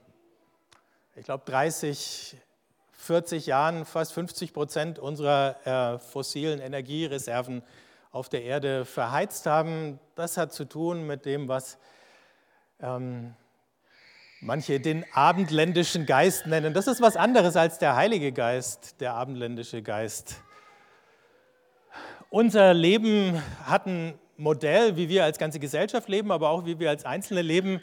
ich 1.15 1.25
glaube, 1.25 1.43
30, 1.45 2.35
40 2.91 3.45
Jahren 3.45 3.85
fast 3.85 4.13
50 4.13 4.53
Prozent 4.53 4.99
unserer 4.99 5.55
äh, 5.95 5.99
fossilen 5.99 6.59
Energiereserven 6.59 7.63
auf 8.11 8.27
der 8.27 8.43
Erde 8.43 8.85
verheizt 8.85 9.45
haben. 9.45 9.99
Das 10.15 10.37
hat 10.37 10.53
zu 10.53 10.65
tun 10.65 11.07
mit 11.07 11.25
dem, 11.25 11.47
was 11.47 11.77
ähm, 12.81 13.33
manche 14.41 14.79
den 14.79 15.05
abendländischen 15.13 16.05
Geist 16.05 16.47
nennen. 16.47 16.73
Das 16.73 16.87
ist 16.87 17.01
was 17.01 17.15
anderes 17.15 17.55
als 17.55 17.77
der 17.77 17.95
Heilige 17.95 18.31
Geist, 18.31 18.99
der 18.99 19.13
abendländische 19.13 19.83
Geist. 19.83 20.41
Unser 22.29 22.73
Leben 22.73 23.41
hat 23.65 23.85
ein 23.85 24.17
Modell, 24.37 24.97
wie 24.97 25.09
wir 25.09 25.23
als 25.23 25.37
ganze 25.37 25.59
Gesellschaft 25.59 26.09
leben, 26.09 26.31
aber 26.31 26.49
auch 26.49 26.65
wie 26.65 26.79
wir 26.79 26.89
als 26.89 27.05
Einzelne 27.05 27.43
leben, 27.43 27.81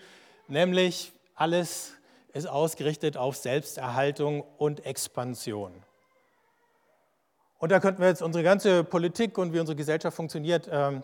nämlich 0.48 1.12
alles 1.36 1.94
ist 2.32 2.46
ausgerichtet 2.46 3.16
auf 3.16 3.36
Selbsterhaltung 3.36 4.42
und 4.58 4.84
Expansion. 4.84 5.72
Und 7.58 7.70
da 7.70 7.80
könnten 7.80 8.00
wir 8.00 8.08
jetzt 8.08 8.22
unsere 8.22 8.44
ganze 8.44 8.84
Politik 8.84 9.38
und 9.38 9.52
wie 9.52 9.60
unsere 9.60 9.76
Gesellschaft 9.76 10.16
funktioniert 10.16 10.68
ähm, 10.70 11.02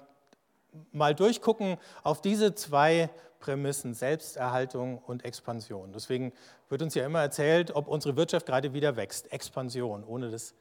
mal 0.93 1.15
durchgucken 1.15 1.77
auf 2.03 2.21
diese 2.21 2.55
zwei 2.55 3.11
Prämissen, 3.45 3.93
Selbsterhaltung 3.93 4.97
und 4.97 5.23
Expansion. 5.27 5.93
Deswegen 5.93 6.33
wird 6.71 6.81
uns 6.81 6.95
ja 6.95 7.05
immer 7.05 7.21
erzählt, 7.21 7.77
ob 7.77 7.89
unsere 7.89 8.17
Wirtschaft 8.17 8.47
gerade 8.47 8.73
wieder 8.73 8.97
wächst. 8.97 9.31
Expansion, 9.33 10.03
ohne 10.03 10.31
das 10.31 10.55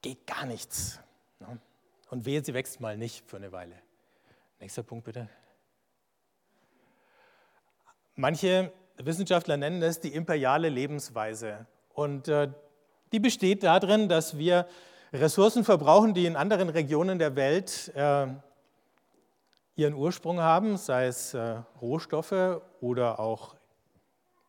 geht 0.00 0.26
gar 0.26 0.46
nichts. 0.46 0.98
Ne? 1.38 1.60
Und 2.08 2.24
wehe, 2.24 2.42
sie 2.42 2.54
wächst 2.54 2.80
mal 2.80 2.96
nicht 2.96 3.28
für 3.28 3.36
eine 3.36 3.52
Weile. 3.52 3.74
Nächster 4.58 4.82
Punkt 4.82 5.04
bitte. 5.04 5.28
Manche 8.14 8.72
Wissenschaftler 8.96 9.58
nennen 9.58 9.82
es 9.82 10.00
die 10.00 10.14
imperiale 10.14 10.70
Lebensweise. 10.70 11.66
Und 11.92 12.28
äh, 12.28 12.48
die 13.12 13.20
besteht 13.20 13.64
darin, 13.64 14.08
dass 14.08 14.38
wir 14.38 14.66
Ressourcen 15.12 15.62
verbrauchen, 15.62 16.14
die 16.14 16.24
in 16.24 16.36
anderen 16.36 16.70
Regionen 16.70 17.18
der 17.18 17.36
Welt 17.36 17.92
äh, 17.94 18.28
ihren 19.76 19.94
Ursprung 19.94 20.40
haben, 20.40 20.76
sei 20.76 21.06
es 21.06 21.34
äh, 21.34 21.60
Rohstoffe 21.80 22.60
oder 22.80 23.18
auch 23.18 23.54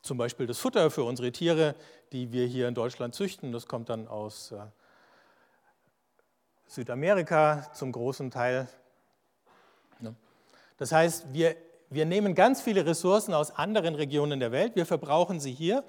zum 0.02 0.18
Beispiel 0.18 0.48
das 0.48 0.60
Futter 0.60 0.92
für 0.92 1.04
unsere 1.04 1.32
Tiere, 1.32 1.76
die 2.12 2.32
wir 2.32 2.46
hier 2.46 2.68
in 2.68 2.76
Deutschland 2.76 3.16
züchten. 3.16 3.52
Das 3.52 3.68
kommt 3.68 3.90
dann 3.90 4.08
aus 4.08 4.52
äh, 4.52 4.58
Südamerika 6.68 7.72
zum 7.74 7.92
großen 7.92 8.32
Teil. 8.32 8.68
Ne? 10.00 10.14
Das 10.78 10.92
heißt, 10.92 11.32
wir, 11.32 11.56
wir 11.90 12.06
nehmen 12.06 12.36
ganz 12.36 12.62
viele 12.62 12.86
Ressourcen 12.86 13.34
aus 13.34 13.52
anderen 13.52 13.96
Regionen 13.96 14.40
der 14.40 14.52
Welt, 14.52 14.76
wir 14.76 14.86
verbrauchen 14.86 15.40
sie 15.40 15.54
hier 15.54 15.84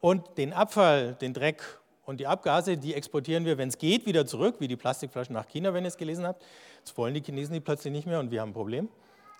und 0.00 0.38
den 0.38 0.52
Abfall, 0.52 1.14
den 1.14 1.34
Dreck 1.34 1.79
und 2.10 2.18
die 2.18 2.26
Abgase, 2.26 2.76
die 2.76 2.94
exportieren 2.94 3.44
wir, 3.44 3.56
wenn 3.56 3.68
es 3.68 3.78
geht, 3.78 4.04
wieder 4.04 4.26
zurück, 4.26 4.56
wie 4.58 4.66
die 4.66 4.74
Plastikflaschen 4.74 5.32
nach 5.32 5.46
China, 5.46 5.72
wenn 5.72 5.84
ihr 5.84 5.88
es 5.88 5.96
gelesen 5.96 6.26
habt. 6.26 6.44
Jetzt 6.78 6.98
wollen 6.98 7.14
die 7.14 7.22
Chinesen 7.22 7.54
die 7.54 7.60
plötzlich 7.60 7.92
nicht 7.92 8.04
mehr 8.04 8.18
und 8.18 8.32
wir 8.32 8.40
haben 8.40 8.50
ein 8.50 8.52
Problem. 8.52 8.88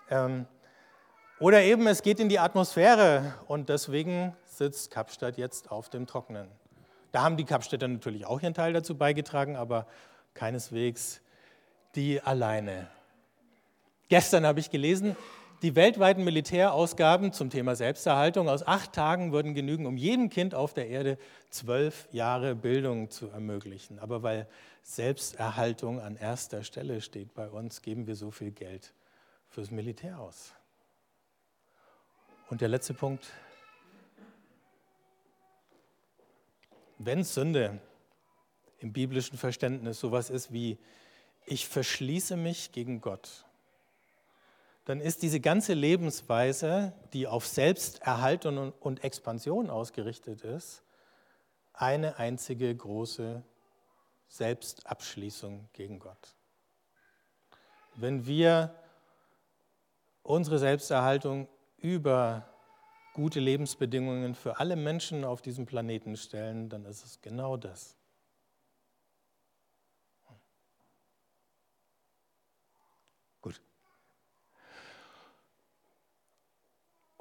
Ähm, 0.09 0.45
oder 1.37 1.61
eben, 1.63 1.85
es 1.87 2.01
geht 2.01 2.21
in 2.21 2.29
die 2.29 2.39
Atmosphäre 2.39 3.33
und 3.47 3.67
deswegen 3.67 4.33
sitzt 4.45 4.89
Kapstadt 4.89 5.37
jetzt 5.37 5.69
auf 5.69 5.89
dem 5.89 6.07
Trockenen. 6.07 6.47
Da 7.11 7.23
haben 7.23 7.35
die 7.35 7.43
Kapstädter 7.43 7.89
natürlich 7.89 8.25
auch 8.25 8.41
ihren 8.41 8.53
Teil 8.53 8.71
dazu 8.71 8.95
beigetragen, 8.95 9.57
aber 9.57 9.85
keineswegs 10.33 11.19
die 11.95 12.21
alleine. 12.21 12.87
Gestern 14.07 14.45
habe 14.45 14.61
ich 14.61 14.69
gelesen, 14.69 15.17
die 15.61 15.75
weltweiten 15.75 16.23
Militärausgaben 16.23 17.33
zum 17.33 17.51
Thema 17.51 17.75
Selbsterhaltung 17.75 18.49
aus 18.49 18.65
acht 18.65 18.93
Tagen 18.93 19.31
würden 19.31 19.53
genügen, 19.53 19.85
um 19.85 19.95
jedem 19.95 20.29
Kind 20.29 20.55
auf 20.55 20.73
der 20.73 20.87
Erde 20.87 21.17
zwölf 21.49 22.07
Jahre 22.11 22.55
Bildung 22.55 23.11
zu 23.11 23.27
ermöglichen. 23.29 23.99
Aber 23.99 24.23
weil 24.23 24.47
Selbsterhaltung 24.81 25.99
an 25.99 26.15
erster 26.15 26.63
Stelle 26.63 27.01
steht 27.01 27.33
bei 27.35 27.47
uns, 27.47 27.83
geben 27.83 28.07
wir 28.07 28.15
so 28.15 28.31
viel 28.31 28.51
Geld 28.51 28.93
fürs 29.49 29.69
Militär 29.69 30.19
aus. 30.19 30.53
Und 32.49 32.61
der 32.61 32.69
letzte 32.69 32.93
Punkt. 32.95 33.27
Wenn 36.97 37.23
Sünde 37.23 37.79
im 38.79 38.93
biblischen 38.93 39.37
Verständnis 39.37 39.99
sowas 39.99 40.29
ist 40.29 40.51
wie, 40.51 40.79
ich 41.45 41.67
verschließe 41.67 42.35
mich 42.35 42.71
gegen 42.71 43.01
Gott, 43.01 43.45
dann 44.91 44.99
ist 44.99 45.21
diese 45.21 45.39
ganze 45.39 45.73
Lebensweise, 45.73 46.91
die 47.13 47.25
auf 47.25 47.47
Selbsterhaltung 47.47 48.73
und 48.73 49.05
Expansion 49.05 49.69
ausgerichtet 49.69 50.41
ist, 50.41 50.83
eine 51.71 52.17
einzige 52.17 52.75
große 52.75 53.41
Selbstabschließung 54.27 55.69
gegen 55.71 55.97
Gott. 55.99 56.35
Wenn 57.95 58.25
wir 58.25 58.75
unsere 60.23 60.59
Selbsterhaltung 60.59 61.47
über 61.77 62.49
gute 63.13 63.39
Lebensbedingungen 63.39 64.35
für 64.35 64.59
alle 64.59 64.75
Menschen 64.75 65.23
auf 65.23 65.41
diesem 65.41 65.65
Planeten 65.65 66.17
stellen, 66.17 66.67
dann 66.67 66.83
ist 66.83 67.05
es 67.05 67.21
genau 67.21 67.55
das. 67.55 67.95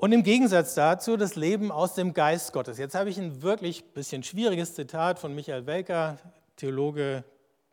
Und 0.00 0.12
im 0.12 0.22
Gegensatz 0.22 0.72
dazu 0.72 1.18
das 1.18 1.36
Leben 1.36 1.70
aus 1.70 1.92
dem 1.92 2.14
Geist 2.14 2.54
Gottes. 2.54 2.78
Jetzt 2.78 2.94
habe 2.94 3.10
ich 3.10 3.18
ein 3.18 3.42
wirklich 3.42 3.84
bisschen 3.92 4.22
schwieriges 4.22 4.74
Zitat 4.74 5.18
von 5.18 5.34
Michael 5.34 5.66
Welker, 5.66 6.16
Theologe 6.56 7.22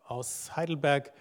aus 0.03 0.53
Heidelberg. 0.53 1.13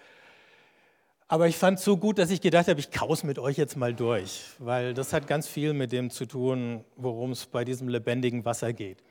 Aber 1.29 1.47
ich 1.47 1.55
fand 1.55 1.79
es 1.79 1.85
so 1.85 1.95
gut, 1.95 2.17
dass 2.17 2.29
ich 2.29 2.41
gedacht 2.41 2.67
habe, 2.67 2.81
ich 2.81 2.91
kaus 2.91 3.23
mit 3.23 3.39
euch 3.39 3.55
jetzt 3.55 3.77
mal 3.77 3.93
durch, 3.93 4.47
weil 4.59 4.93
das 4.93 5.13
hat 5.13 5.27
ganz 5.27 5.47
viel 5.47 5.71
mit 5.71 5.93
dem 5.93 6.09
zu 6.09 6.25
tun, 6.25 6.83
worum 6.97 7.31
es 7.31 7.45
bei 7.45 7.63
diesem 7.63 7.87
lebendigen 7.87 8.43
Wasser 8.43 8.73
geht. 8.73 9.01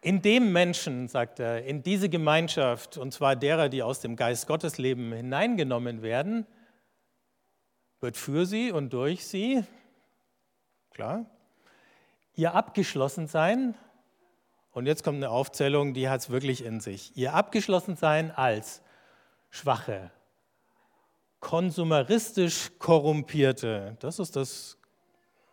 In 0.00 0.22
dem 0.22 0.50
Menschen, 0.50 1.08
sagt 1.08 1.40
er, 1.40 1.62
in 1.66 1.82
diese 1.82 2.08
Gemeinschaft, 2.08 2.96
und 2.96 3.12
zwar 3.12 3.36
derer, 3.36 3.68
die 3.68 3.82
aus 3.82 4.00
dem 4.00 4.16
Geist 4.16 4.46
Gottes 4.46 4.78
leben, 4.78 5.12
hineingenommen 5.12 6.00
werden, 6.00 6.46
wird 8.00 8.16
für 8.16 8.46
sie 8.46 8.72
und 8.72 8.94
durch 8.94 9.26
sie 9.26 9.62
Klar? 10.92 11.24
Ihr 12.34 12.54
Abgeschlossensein, 12.54 13.74
und 14.72 14.86
jetzt 14.86 15.02
kommt 15.02 15.16
eine 15.16 15.30
Aufzählung, 15.30 15.94
die 15.94 16.08
hat 16.08 16.20
es 16.20 16.30
wirklich 16.30 16.64
in 16.64 16.80
sich. 16.80 17.16
Ihr 17.16 17.32
Abgeschlossensein 17.32 18.30
als 18.30 18.82
Schwache, 19.50 20.10
konsumeristisch 21.40 22.72
Korrumpierte, 22.78 23.96
das 24.00 24.18
ist 24.18 24.36
das 24.36 24.78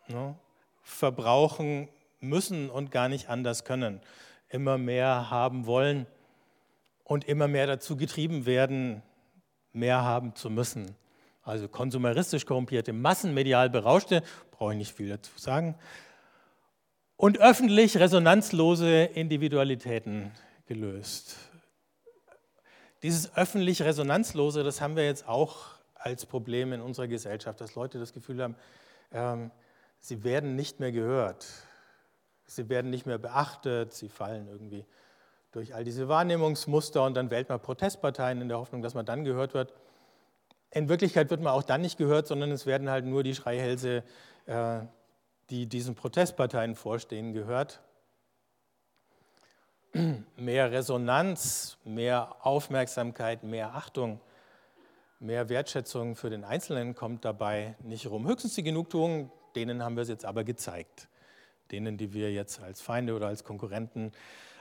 ne, 0.07 0.35
Verbrauchen 0.81 1.87
müssen 2.19 2.69
und 2.69 2.91
gar 2.91 3.07
nicht 3.07 3.29
anders 3.29 3.63
können. 3.63 4.01
Immer 4.49 4.77
mehr 4.77 5.29
haben 5.29 5.65
wollen 5.65 6.05
und 7.05 7.23
immer 7.25 7.47
mehr 7.47 7.67
dazu 7.67 7.95
getrieben 7.95 8.45
werden, 8.45 9.03
mehr 9.71 10.03
haben 10.03 10.35
zu 10.35 10.49
müssen 10.49 10.95
also 11.49 11.67
konsumeristisch 11.67 12.45
korrumpierte, 12.45 12.93
massenmedial 12.93 13.69
berauschte, 13.69 14.23
brauche 14.51 14.73
ich 14.73 14.77
nicht 14.77 14.93
viel 14.93 15.09
dazu 15.09 15.31
sagen, 15.37 15.75
und 17.17 17.39
öffentlich 17.39 17.97
resonanzlose 17.97 19.03
Individualitäten 19.03 20.31
gelöst. 20.67 21.35
Dieses 23.03 23.35
öffentlich 23.35 23.81
resonanzlose, 23.81 24.63
das 24.63 24.79
haben 24.79 24.95
wir 24.95 25.05
jetzt 25.05 25.27
auch 25.27 25.65
als 25.95 26.25
Problem 26.25 26.71
in 26.71 26.79
unserer 26.79 27.07
Gesellschaft, 27.07 27.59
dass 27.59 27.75
Leute 27.75 27.99
das 27.99 28.13
Gefühl 28.13 28.41
haben, 28.41 28.55
ähm, 29.11 29.51
sie 29.99 30.23
werden 30.23 30.55
nicht 30.55 30.79
mehr 30.79 30.91
gehört, 30.91 31.45
sie 32.45 32.69
werden 32.69 32.89
nicht 32.89 33.05
mehr 33.05 33.17
beachtet, 33.17 33.93
sie 33.93 34.07
fallen 34.07 34.47
irgendwie 34.47 34.85
durch 35.51 35.73
all 35.73 35.83
diese 35.83 36.07
Wahrnehmungsmuster 36.07 37.03
und 37.03 37.15
dann 37.15 37.31
wählt 37.31 37.49
man 37.49 37.59
Protestparteien 37.59 38.41
in 38.41 38.47
der 38.47 38.59
Hoffnung, 38.59 38.81
dass 38.81 38.93
man 38.93 39.05
dann 39.05 39.25
gehört 39.25 39.53
wird. 39.53 39.73
In 40.71 40.87
Wirklichkeit 40.87 41.29
wird 41.29 41.41
man 41.41 41.53
auch 41.53 41.63
dann 41.63 41.81
nicht 41.81 41.97
gehört, 41.97 42.27
sondern 42.27 42.51
es 42.51 42.65
werden 42.65 42.89
halt 42.89 43.05
nur 43.05 43.23
die 43.23 43.33
Schreihälse, 43.33 44.03
äh, 44.45 44.81
die 45.49 45.65
diesen 45.65 45.95
Protestparteien 45.95 46.75
vorstehen, 46.75 47.33
gehört. 47.33 47.81
Mehr 50.35 50.71
Resonanz, 50.71 51.77
mehr 51.83 52.35
Aufmerksamkeit, 52.45 53.43
mehr 53.43 53.73
Achtung, 53.73 54.21
mehr 55.19 55.49
Wertschätzung 55.49 56.15
für 56.15 56.29
den 56.29 56.43
Einzelnen 56.43 56.93
kommt 56.93 57.25
dabei 57.25 57.75
nicht 57.81 58.05
rum. 58.07 58.27
Höchstens 58.27 58.53
die 58.53 58.63
Genugtuung, 58.63 59.31
denen 59.55 59.83
haben 59.83 59.95
wir 59.95 60.03
es 60.03 60.09
jetzt 60.09 60.25
aber 60.25 60.43
gezeigt. 60.43 61.07
Denen, 61.71 61.97
die 61.97 62.13
wir 62.13 62.31
jetzt 62.31 62.61
als 62.61 62.81
Feinde 62.81 63.15
oder 63.15 63.27
als 63.27 63.43
Konkurrenten, 63.43 64.11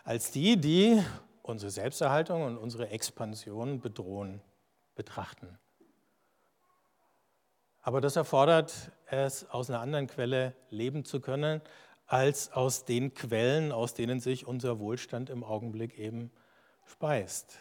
als 0.05 0.31
die, 0.31 0.59
die 0.59 1.03
unsere 1.43 1.71
Selbsterhaltung 1.71 2.43
und 2.43 2.57
unsere 2.57 2.89
Expansion 2.89 3.81
bedrohen, 3.81 4.41
betrachten. 4.95 5.59
Aber 7.83 8.01
das 8.01 8.17
erfordert 8.17 8.91
es, 9.07 9.49
aus 9.51 9.71
einer 9.71 9.81
anderen 9.81 10.07
Quelle 10.07 10.55
leben 10.71 11.05
zu 11.05 11.21
können, 11.21 11.63
als 12.07 12.53
aus 12.53 12.85
den 12.85 13.15
Quellen, 13.15 13.71
aus 13.73 13.95
denen 13.95 14.21
sich 14.21 14.47
unser 14.47 14.79
Wohlstand 14.79 15.31
im 15.31 15.45
Augenblick 15.45 15.99
eben 15.99 16.31
speist. 16.87 17.59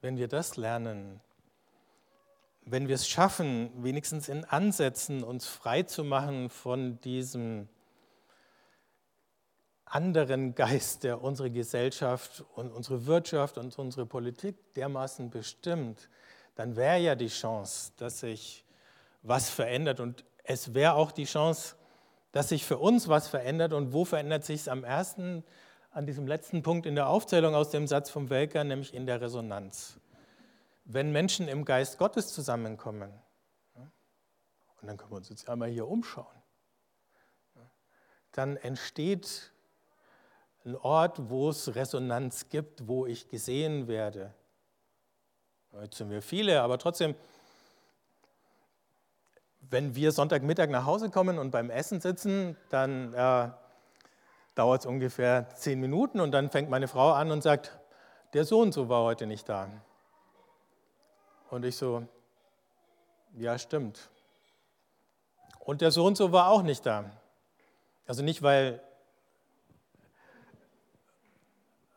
Wenn 0.00 0.16
wir 0.16 0.28
das 0.28 0.56
lernen, 0.56 1.20
wenn 2.62 2.88
wir 2.88 2.96
es 2.96 3.08
schaffen, 3.08 3.70
wenigstens 3.82 4.28
in 4.28 4.44
Ansätzen 4.44 5.22
uns 5.22 5.46
frei 5.46 5.84
zu 5.84 6.04
machen 6.04 6.50
von 6.50 7.00
diesem 7.00 7.68
anderen 9.84 10.54
Geist, 10.54 11.04
der 11.04 11.22
unsere 11.22 11.50
Gesellschaft 11.50 12.44
und 12.54 12.72
unsere 12.72 13.06
Wirtschaft 13.06 13.56
und 13.56 13.78
unsere 13.78 14.04
Politik 14.04 14.74
dermaßen 14.74 15.30
bestimmt, 15.30 16.10
dann 16.56 16.74
wäre 16.74 16.98
ja 16.98 17.14
die 17.14 17.28
Chance, 17.28 17.92
dass 17.96 18.20
sich 18.20 18.65
was 19.26 19.50
verändert. 19.50 20.00
Und 20.00 20.24
es 20.44 20.74
wäre 20.74 20.94
auch 20.94 21.12
die 21.12 21.24
Chance, 21.24 21.76
dass 22.32 22.50
sich 22.50 22.64
für 22.64 22.78
uns 22.78 23.08
was 23.08 23.28
verändert. 23.28 23.72
Und 23.72 23.92
wo 23.92 24.04
verändert 24.04 24.44
sich 24.44 24.60
es 24.60 24.68
am 24.68 24.84
ersten, 24.84 25.44
an 25.90 26.06
diesem 26.06 26.26
letzten 26.26 26.62
Punkt 26.62 26.86
in 26.86 26.94
der 26.94 27.08
Aufzählung 27.08 27.54
aus 27.54 27.70
dem 27.70 27.86
Satz 27.86 28.10
vom 28.10 28.30
Welker, 28.30 28.64
nämlich 28.64 28.94
in 28.94 29.06
der 29.06 29.20
Resonanz. 29.20 29.98
Wenn 30.84 31.10
Menschen 31.10 31.48
im 31.48 31.64
Geist 31.64 31.98
Gottes 31.98 32.28
zusammenkommen, 32.28 33.12
und 33.74 34.88
dann 34.88 34.96
können 34.96 35.10
wir 35.10 35.16
uns 35.16 35.30
jetzt 35.30 35.48
einmal 35.48 35.68
hier 35.68 35.88
umschauen, 35.88 36.36
dann 38.32 38.56
entsteht 38.56 39.52
ein 40.64 40.76
Ort, 40.76 41.30
wo 41.30 41.48
es 41.48 41.74
Resonanz 41.74 42.48
gibt, 42.50 42.86
wo 42.86 43.06
ich 43.06 43.28
gesehen 43.28 43.88
werde. 43.88 44.34
Jetzt 45.80 45.96
sind 45.96 46.10
wir 46.10 46.22
viele, 46.22 46.60
aber 46.60 46.78
trotzdem 46.78 47.14
wenn 49.70 49.94
wir 49.94 50.12
Sonntagmittag 50.12 50.68
nach 50.70 50.86
Hause 50.86 51.10
kommen 51.10 51.38
und 51.38 51.50
beim 51.50 51.70
Essen 51.70 52.00
sitzen, 52.00 52.56
dann 52.70 53.14
äh, 53.14 53.50
dauert 54.54 54.80
es 54.80 54.86
ungefähr 54.86 55.48
zehn 55.54 55.80
Minuten 55.80 56.20
und 56.20 56.32
dann 56.32 56.50
fängt 56.50 56.70
meine 56.70 56.88
Frau 56.88 57.12
an 57.12 57.30
und 57.30 57.42
sagt, 57.42 57.78
der 58.32 58.44
Sohn 58.44 58.72
so 58.72 58.88
war 58.88 59.02
heute 59.02 59.26
nicht 59.26 59.48
da. 59.48 59.68
Und 61.50 61.64
ich 61.64 61.76
so, 61.76 62.06
ja 63.34 63.58
stimmt. 63.58 64.10
Und 65.60 65.80
der 65.80 65.90
Sohn 65.90 66.14
so 66.14 66.32
war 66.32 66.48
auch 66.48 66.62
nicht 66.62 66.86
da. 66.86 67.04
Also 68.06 68.22
nicht, 68.22 68.42
weil, 68.42 68.80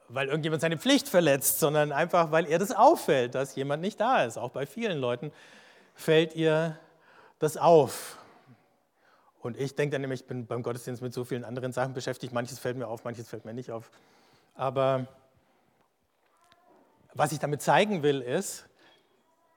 weil 0.08 0.28
irgendjemand 0.28 0.62
seine 0.62 0.78
Pflicht 0.78 1.08
verletzt, 1.08 1.60
sondern 1.60 1.92
einfach, 1.92 2.32
weil 2.32 2.48
ihr 2.48 2.58
das 2.58 2.72
auffällt, 2.72 3.36
dass 3.36 3.56
jemand 3.56 3.82
nicht 3.82 4.00
da 4.00 4.24
ist. 4.24 4.38
Auch 4.38 4.52
bei 4.52 4.66
vielen 4.66 4.98
Leuten 4.98 5.32
fällt 5.94 6.36
ihr 6.36 6.80
das 7.39 7.58
auf. 7.58 8.18
Und 9.40 9.57
ich 9.57 9.75
denke 9.75 9.94
dann 9.94 10.01
nämlich, 10.01 10.22
ich 10.22 10.27
bin 10.27 10.46
beim 10.46 10.64
Gottesdienst 10.64 11.01
mit 11.01 11.14
so 11.14 11.24
vielen 11.24 11.46
anderen 11.46 11.72
Sachen 11.72 11.94
beschäftigt, 11.94 12.33
manches 12.33 12.59
fällt 12.59 12.77
mir 12.77 12.87
auf, 12.87 13.05
manches 13.05 13.29
fällt 13.29 13.46
mir 13.46 13.53
nicht 13.53 13.72
auf. 13.72 13.90
Aber 14.53 15.07
was 17.14 17.31
ich 17.31 17.40
damit 17.40 17.61
zeigen 17.61 18.03
will, 18.03 18.22
ist, 18.22 18.66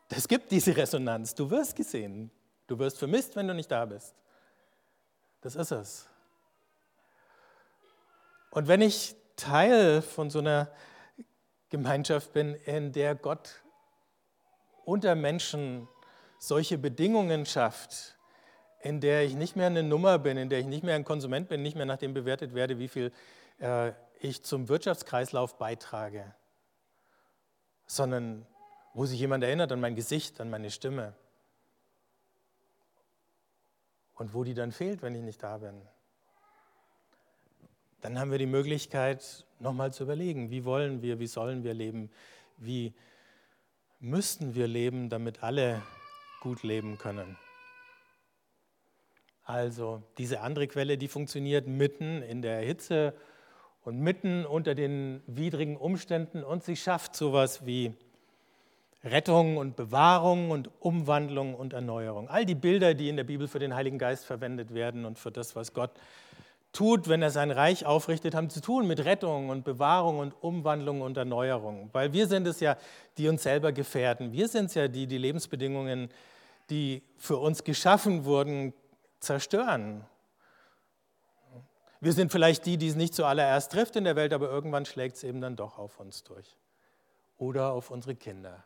es 0.09 0.29
gibt 0.29 0.53
diese 0.53 0.77
Resonanz. 0.77 1.35
Du 1.35 1.51
wirst 1.51 1.75
gesehen. 1.75 2.31
Du 2.67 2.79
wirst 2.79 2.99
vermisst, 2.99 3.35
wenn 3.35 3.49
du 3.49 3.55
nicht 3.55 3.71
da 3.71 3.85
bist. 3.85 4.15
Das 5.41 5.57
ist 5.57 5.73
es. 5.73 6.09
Und 8.51 8.69
wenn 8.69 8.81
ich 8.81 9.17
Teil 9.37 10.03
von 10.03 10.31
so 10.31 10.39
einer 10.39 10.71
Gemeinschaft 11.71 12.33
bin, 12.33 12.55
in 12.55 12.93
der 12.93 13.15
Gott 13.15 13.63
unter 14.85 15.15
Menschen 15.15 15.89
solche 16.43 16.77
Bedingungen 16.77 17.47
schafft, 17.47 18.17
in 18.81 19.01
der 19.01 19.23
ich 19.23 19.35
nicht 19.35 19.55
mehr 19.55 19.69
eine 19.69 19.85
Nummer 19.85 20.19
bin, 20.19 20.37
in 20.37 20.49
der 20.49 20.59
ich 20.59 20.67
nicht 20.67 20.83
mehr 20.83 20.97
ein 20.97 21.05
Konsument 21.05 21.49
bin, 21.49 21.63
nicht 21.63 21.77
mehr 21.77 21.87
nach 21.87 21.99
dem 21.99 22.15
bewertet 22.15 22.53
werde, 22.53 22.81
wie 22.81 22.89
viel 22.89 23.13
äh, 23.61 23.93
ich 24.19 24.43
zum 24.43 24.69
Wirtschaftskreislauf 24.69 25.57
beitrage, 25.57 26.35
sondern 27.87 28.45
wo 28.93 29.07
sich 29.07 29.21
jemand 29.21 29.45
erinnert 29.45 29.71
an 29.71 29.79
mein 29.79 29.95
Gesicht, 29.95 30.41
an 30.41 30.51
meine 30.51 30.73
Stimme 30.73 31.15
und 34.15 34.35
wo 34.35 34.43
die 34.43 34.55
dann 34.55 34.73
fehlt, 34.73 35.01
wenn 35.01 35.15
ich 35.15 35.23
nicht 35.23 35.45
da 35.45 35.59
bin. 35.59 35.81
Dann 38.01 38.19
haben 38.19 38.33
wir 38.33 38.39
die 38.39 38.47
Möglichkeit, 38.47 39.47
nochmal 39.61 39.93
zu 39.93 40.03
überlegen, 40.03 40.51
wie 40.51 40.65
wollen 40.65 41.03
wir, 41.03 41.21
wie 41.21 41.29
sollen 41.29 41.63
wir 41.63 41.73
leben, 41.73 42.11
wie 42.57 42.95
müssten 44.01 44.57
wir 44.57 44.67
leben, 44.67 45.09
damit 45.09 45.45
alle 45.45 45.83
gut 46.43 46.65
leben 46.65 46.99
können. 46.99 47.39
Also 49.45 50.03
diese 50.19 50.41
andere 50.41 50.67
Quelle, 50.67 50.99
die 50.99 51.07
funktioniert 51.07 51.69
mitten 51.69 52.21
in 52.23 52.43
der 52.43 52.61
Hitze 52.61 53.15
und 53.85 54.01
mitten 54.01 54.45
unter 54.45 54.75
den 54.75 55.23
widrigen 55.27 55.77
Umständen 55.77 56.43
und 56.43 56.65
sie 56.65 56.77
schafft 56.77 57.15
sowas 57.15 57.65
wie 57.65 57.95
Rettung 59.05 59.57
und 59.57 59.77
Bewahrung 59.77 60.51
und 60.51 60.71
Umwandlung 60.81 61.55
und 61.55 61.73
Erneuerung. 61.75 62.29
All 62.29 62.45
die 62.45 62.55
Bilder, 62.57 62.95
die 62.95 63.09
in 63.09 63.17
der 63.17 63.25
Bibel 63.25 63.47
für 63.47 63.61
den 63.61 63.75
Heiligen 63.75 63.99
Geist 63.99 64.25
verwendet 64.25 64.75
werden 64.75 65.05
und 65.05 65.21
für 65.21 65.31
das, 65.31 65.55
was 65.55 65.73
Gott 65.73 65.93
tut, 66.73 67.09
wenn 67.09 67.23
er 67.23 67.31
sein 67.31 67.51
Reich 67.51 67.85
aufrichtet, 67.85 68.35
haben 68.35 68.51
zu 68.51 68.61
tun 68.61 68.87
mit 68.87 69.05
Rettung 69.05 69.51
und 69.51 69.65
Bewahrung 69.65 70.19
und 70.19 70.33
Umwandlung 70.43 71.03
und 71.03 71.17
Erneuerung. 71.17 71.91
Weil 71.93 72.13
wir 72.13 72.27
sind 72.27 72.47
es 72.47 72.61
ja, 72.61 72.77
die 73.19 73.29
uns 73.29 73.43
selber 73.43 73.73
gefährden. 73.73 74.33
Wir 74.33 74.49
sind 74.49 74.67
es 74.67 74.75
ja, 74.75 74.89
die 74.89 75.07
die 75.07 75.19
Lebensbedingungen 75.19 76.09
die 76.71 77.03
für 77.19 77.37
uns 77.37 77.65
geschaffen 77.65 78.25
wurden, 78.25 78.73
zerstören. 79.21 80.05
Wir 82.01 82.13
sind 82.13 82.33
vielleicht 82.33 82.67
die, 82.67 82.79
die 82.79 82.89
es 82.89 82.97
nicht 82.97 83.15
zuallererst 83.15 83.71
trifft 83.71 83.97
in 83.97 84.05
der 84.05 84.17
Welt, 84.17 84.33
aber 84.33 84.49
irgendwann 84.49 84.87
schlägt 84.87 85.17
es 85.17 85.25
eben 85.25 85.41
dann 85.41 85.55
doch 85.55 85.79
auf 85.79 86.01
uns 86.01 86.25
durch. 86.25 86.57
Oder 87.37 87.73
auf 87.73 87.91
unsere 87.91 88.15
Kinder. 88.15 88.65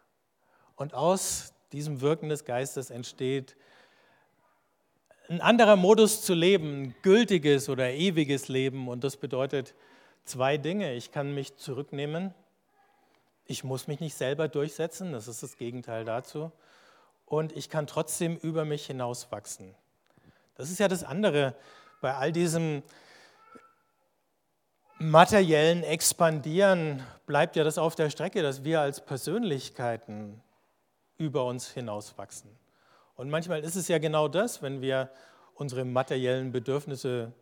Und 0.77 0.95
aus 0.95 1.53
diesem 1.73 2.01
Wirken 2.01 2.29
des 2.29 2.45
Geistes 2.45 2.91
entsteht 2.91 3.57
ein 5.29 5.41
anderer 5.41 5.77
Modus 5.77 6.23
zu 6.23 6.35
leben, 6.35 6.83
ein 6.83 6.95
gültiges 7.03 7.69
oder 7.69 7.93
ewiges 7.93 8.49
Leben. 8.49 8.89
Und 8.89 9.05
das 9.05 9.17
bedeutet 9.17 9.75
zwei 10.25 10.57
Dinge. 10.57 10.95
Ich 10.95 11.11
kann 11.11 11.35
mich 11.35 11.57
zurücknehmen. 11.57 12.35
Ich 13.47 13.65
muss 13.65 13.87
mich 13.87 14.01
nicht 14.01 14.15
selber 14.15 14.49
durchsetzen. 14.49 15.13
Das 15.13 15.29
ist 15.29 15.43
das 15.43 15.57
Gegenteil 15.57 16.05
dazu 16.05 16.51
und 17.27 17.53
ich 17.57 17.69
kann 17.69 17.87
trotzdem 17.87 18.37
über 18.37 18.65
mich 18.65 18.87
hinaus 18.87 19.31
wachsen. 19.31 19.75
Das 20.55 20.71
ist 20.71 20.79
ja 20.79 20.89
das 20.89 21.05
andere 21.05 21.55
bei 22.01 22.15
all 22.15 22.33
diesem 22.33 22.83
materiellen 24.99 25.83
Expandieren 25.83 27.03
bleibt 27.27 27.57
ja 27.57 27.65
das 27.65 27.79
auf 27.79 27.95
der 27.95 28.09
Strecke, 28.11 28.43
dass 28.43 28.65
wir 28.65 28.81
als 28.81 29.05
Persönlichkeiten 29.05 30.41
über 31.19 31.45
uns 31.45 31.69
hinaus 31.69 32.17
wachsen. 32.17 32.51
Und 33.17 33.31
manchmal 33.31 33.61
ist 33.61 33.77
es 33.77 33.89
ja 33.89 33.99
genau 33.99 34.29
das, 34.29 34.63
wenn 34.63 34.81
wir 34.83 35.11
unsere 35.55 35.85
materiellen 35.85 36.53
Bedürfnisse 36.53 37.33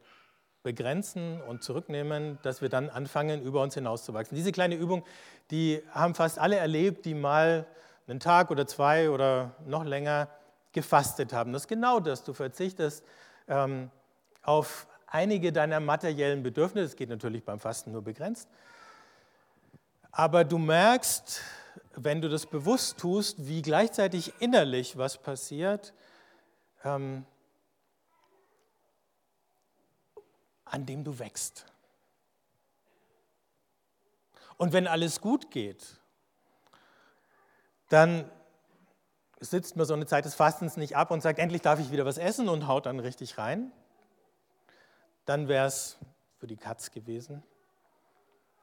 begrenzen 0.63 1.43
und 1.43 1.63
zurücknehmen, 1.63 2.39
dass 2.43 2.63
wir 2.63 2.69
dann 2.69 2.89
anfangen, 2.89 3.43
über 3.43 3.61
uns 3.61 3.75
hinaus 3.75 4.05
zu 4.05 4.15
wachsen. 4.15 4.35
Diese 4.35 4.53
kleine 4.53 4.77
Übung, 4.77 5.05
die 5.51 5.83
haben 5.91 6.15
fast 6.15 6.39
alle 6.39 6.57
erlebt, 6.57 7.05
die 7.05 7.15
mal 7.15 7.67
einen 8.07 8.21
Tag 8.21 8.51
oder 8.51 8.67
zwei 8.67 9.11
oder 9.11 9.53
noch 9.67 9.85
länger 9.85 10.29
gefastet 10.73 11.33
haben. 11.33 11.53
Das 11.53 11.63
ist 11.63 11.69
genau 11.69 12.01
das. 12.01 12.25
Du 12.25 12.33
verzichtest 12.33 13.05
ähm, 13.49 13.91
auf 14.43 14.87
einige 15.07 15.53
deiner 15.53 15.81
materiellen 15.81 16.43
Bedürfnisse. 16.43 16.87
Das 16.87 16.97
geht 16.97 17.11
natürlich 17.11 17.45
beim 17.45 17.59
Fasten 17.59 17.93
nur 17.93 18.03
begrenzt. 18.03 18.49
Aber 20.13 20.45
du 20.45 20.59
merkst, 20.59 21.41
wenn 21.97 22.21
du 22.21 22.29
das 22.29 22.47
bewusst 22.47 22.99
tust, 22.99 23.47
wie 23.47 23.63
gleichzeitig 23.63 24.33
innerlich 24.41 24.97
was 24.97 25.19
passiert, 25.19 25.95
ähm, 26.83 27.25
an 30.65 30.87
dem 30.87 31.05
du 31.05 31.19
wächst. 31.19 31.67
Und 34.57 34.73
wenn 34.73 34.87
alles 34.87 35.21
gut 35.21 35.51
geht, 35.51 36.01
dann 37.89 38.31
sitzt 39.41 39.77
man 39.77 39.87
so 39.87 39.95
eine 39.95 40.07
Zeit 40.07 40.25
des 40.25 40.35
Fastens 40.35 40.77
nicht 40.77 40.97
ab 40.97 41.11
und 41.11 41.21
sagt, 41.21 41.39
endlich 41.39 41.63
darf 41.63 41.79
ich 41.79 41.91
wieder 41.91 42.07
was 42.07 42.19
essen 42.19 42.49
und 42.49 42.67
haut 42.67 42.87
dann 42.87 42.99
richtig 42.99 43.39
rein. 43.39 43.73
Dann 45.27 45.49
wäre 45.49 45.67
es 45.67 45.99
für 46.39 46.47
die 46.47 46.57
Katz 46.57 46.91
gewesen. 46.91 47.43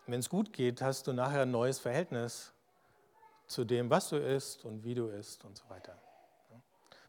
Wenn 0.08 0.20
es 0.20 0.30
gut 0.30 0.54
geht, 0.54 0.82
hast 0.82 1.08
du 1.08 1.14
nachher 1.14 1.44
ein 1.44 1.52
neues 1.52 1.80
Verhältnis 1.80 2.54
zu 3.52 3.66
dem, 3.66 3.90
was 3.90 4.10
du 4.10 4.18
isst 4.18 4.66
und 4.66 4.84
wie 4.84 4.96
du 4.96 5.08
isst 5.08 5.44
und 5.46 5.58
so 5.58 5.70
weiter. 5.70 5.98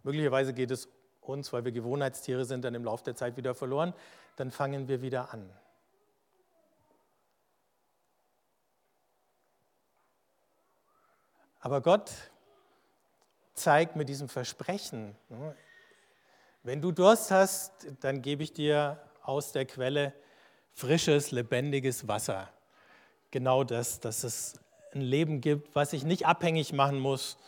Möglicherweise 0.03 0.53
geht 0.53 0.71
es 0.71 0.89
uns, 1.21 1.53
weil 1.53 1.65
wir 1.65 1.73
Gewohnheitstiere 1.73 2.45
sind, 2.45 2.65
dann 2.65 2.75
im 2.75 2.85
Laufe 2.85 3.05
der 3.05 3.15
Zeit 3.15 3.37
wieder 3.37 3.55
verloren. 3.55 3.95
Dann 4.37 4.51
fangen 4.51 4.89
wir 4.89 5.03
wieder 5.03 5.33
an. 5.33 5.49
Aber 11.61 11.81
Gott 11.81 12.11
zeigt 13.55 13.95
mit 13.95 14.09
diesem 14.09 14.29
Versprechen, 14.29 15.15
ne, 15.29 15.55
wenn 16.65 16.81
du 16.81 16.91
Durst 16.93 17.31
hast, 17.31 17.87
dann 18.01 18.23
gebe 18.23 18.43
ich 18.43 18.53
dir 18.53 19.01
aus 19.23 19.53
der 19.53 19.67
Quelle 19.67 20.13
frisches, 20.73 21.31
lebendiges 21.31 22.07
Wasser. 22.09 22.49
Genau 23.31 23.65
das, 23.65 24.01
dass 24.01 24.25
es 24.25 24.61
ein 24.95 25.01
Leben 25.01 25.41
gibt, 25.41 25.75
was 25.75 25.91
sich 25.91 26.05
nicht 26.05 26.27
abhängig 26.27 26.73
machen 26.73 26.99
muss 26.99 27.39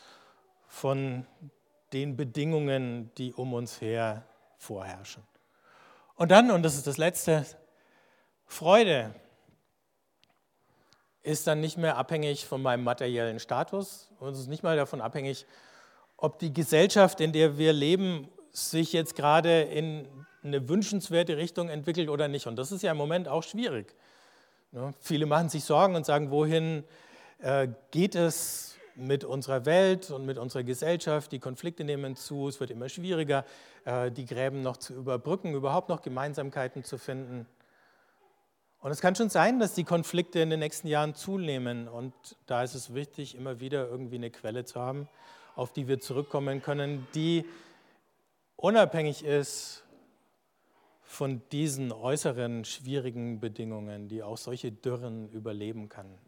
von 0.67 1.27
den 1.93 2.17
Bedingungen, 2.17 3.11
die 3.19 3.33
um 3.33 3.55
uns 3.55 3.81
her 3.81 4.25
vorherrschen. 4.59 5.23
Und 6.17 6.31
dann, 6.31 6.51
und 6.51 6.63
das 6.63 6.77
ist 6.77 6.87
das 6.87 6.97
Letzte, 6.97 7.45
Freude 8.47 9.15
ist 11.23 11.47
dann 11.47 11.61
nicht 11.61 11.79
mehr 11.79 11.97
abhängig 11.97 12.45
von 12.47 12.63
meinem 12.63 12.85
materiellen 12.85 13.41
Status 13.41 14.11
und 14.21 14.35
ist 14.35 14.49
nicht 14.49 14.63
mal 14.63 14.77
davon 14.77 15.01
abhängig, 15.01 15.47
ob 16.17 16.39
die 16.39 16.53
Gesellschaft, 16.53 17.21
in 17.21 17.33
der 17.33 17.59
wir 17.59 17.73
leben, 17.73 18.29
sich 18.53 18.93
jetzt 18.93 19.17
gerade 19.17 19.63
in 19.63 20.07
eine 20.43 20.69
wünschenswerte 20.69 21.37
Richtung 21.37 21.69
entwickelt 21.69 22.09
oder 22.09 22.29
nicht. 22.29 22.47
Und 22.47 22.57
das 22.57 22.71
ist 22.71 22.83
ja 22.83 22.93
im 22.93 22.99
Moment 22.99 23.27
auch 23.27 23.43
schwierig. 23.43 23.95
Ja, 24.73 24.93
viele 25.01 25.27
machen 25.27 25.49
sich 25.49 25.65
Sorgen 25.65 25.97
und 25.97 26.05
sagen, 26.05 26.31
wohin 26.31 26.85
geht 27.91 28.15
es 28.15 28.77
mit 28.97 29.25
unserer 29.25 29.67
Welt 29.67 30.11
und 30.11 30.25
mit 30.25 30.39
unserer 30.39 30.63
Gesellschaft? 30.63 31.33
Die 31.33 31.41
Konflikte 31.41 31.85
nehmen 31.85 32.17
zu, 32.17 32.49
es 32.49 32.59
wird 32.61 32.71
immer 32.71 32.89
schwieriger, 32.89 33.45
äh, 33.85 34.11
die 34.11 34.25
Gräben 34.25 34.63
noch 34.63 34.79
zu 34.79 34.95
überbrücken, 34.95 35.55
überhaupt 35.55 35.89
noch 35.89 36.03
Gemeinsamkeiten 36.03 36.85
zu 36.85 36.97
finden. 36.97 37.47
Und 38.81 38.91
es 38.91 39.01
kann 39.01 39.15
schon 39.15 39.31
sein, 39.31 39.59
dass 39.59 39.75
die 39.75 39.85
Konflikte 39.85 40.41
in 40.41 40.51
den 40.51 40.61
nächsten 40.61 40.89
Jahren 40.89 41.15
zunehmen. 41.15 41.89
Und 41.89 42.15
da 42.47 42.63
ist 42.63 42.75
es 42.75 42.95
wichtig, 42.95 43.35
immer 43.35 43.61
wieder 43.61 43.89
irgendwie 43.89 44.17
eine 44.17 44.31
Quelle 44.31 44.65
zu 44.65 44.81
haben, 44.81 45.09
auf 45.57 45.73
die 45.73 45.89
wir 45.89 46.01
zurückkommen 46.01 46.63
können, 46.63 47.07
die 47.15 47.47
unabhängig 48.57 49.25
ist 49.25 49.85
von 51.03 51.43
diesen 51.53 51.93
äußeren 51.93 52.65
schwierigen 52.65 53.41
Bedingungen, 53.41 54.09
die 54.09 54.23
auch 54.23 54.37
solche 54.37 54.73
Dürren 54.73 55.31
überleben 55.31 55.89
kann. 55.89 56.19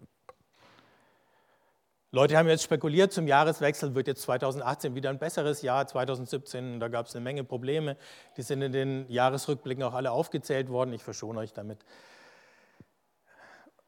Leute 2.17 2.39
haben 2.39 2.49
jetzt 2.49 2.63
spekuliert, 2.63 3.13
zum 3.13 3.27
Jahreswechsel 3.27 3.95
wird 3.95 4.07
jetzt 4.07 4.23
2018 4.23 4.95
wieder 4.95 5.11
ein 5.11 5.19
besseres 5.19 5.61
Jahr, 5.61 5.87
2017, 5.87 6.81
da 6.81 6.89
gab 6.89 7.05
es 7.05 7.15
eine 7.15 7.23
Menge 7.23 7.45
Probleme, 7.45 7.99
die 8.39 8.43
sind 8.43 8.63
in 8.63 8.73
den 8.73 9.05
Jahresrückblicken 9.11 9.85
auch 9.85 9.93
alle 9.93 10.13
aufgezählt 10.13 10.71
worden, 10.71 10.95
ich 10.95 11.05
verschone 11.05 11.41
euch 11.41 11.53
damit. 11.53 11.79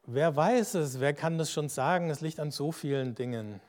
Wer 0.05 0.35
weiß 0.35 0.75
es, 0.75 0.99
wer 0.99 1.15
kann 1.15 1.39
das 1.39 1.51
schon 1.51 1.69
sagen? 1.69 2.11
Es 2.11 2.21
liegt 2.21 2.39
an 2.39 2.51
so 2.51 2.71
vielen 2.71 3.15
Dingen. 3.15 3.61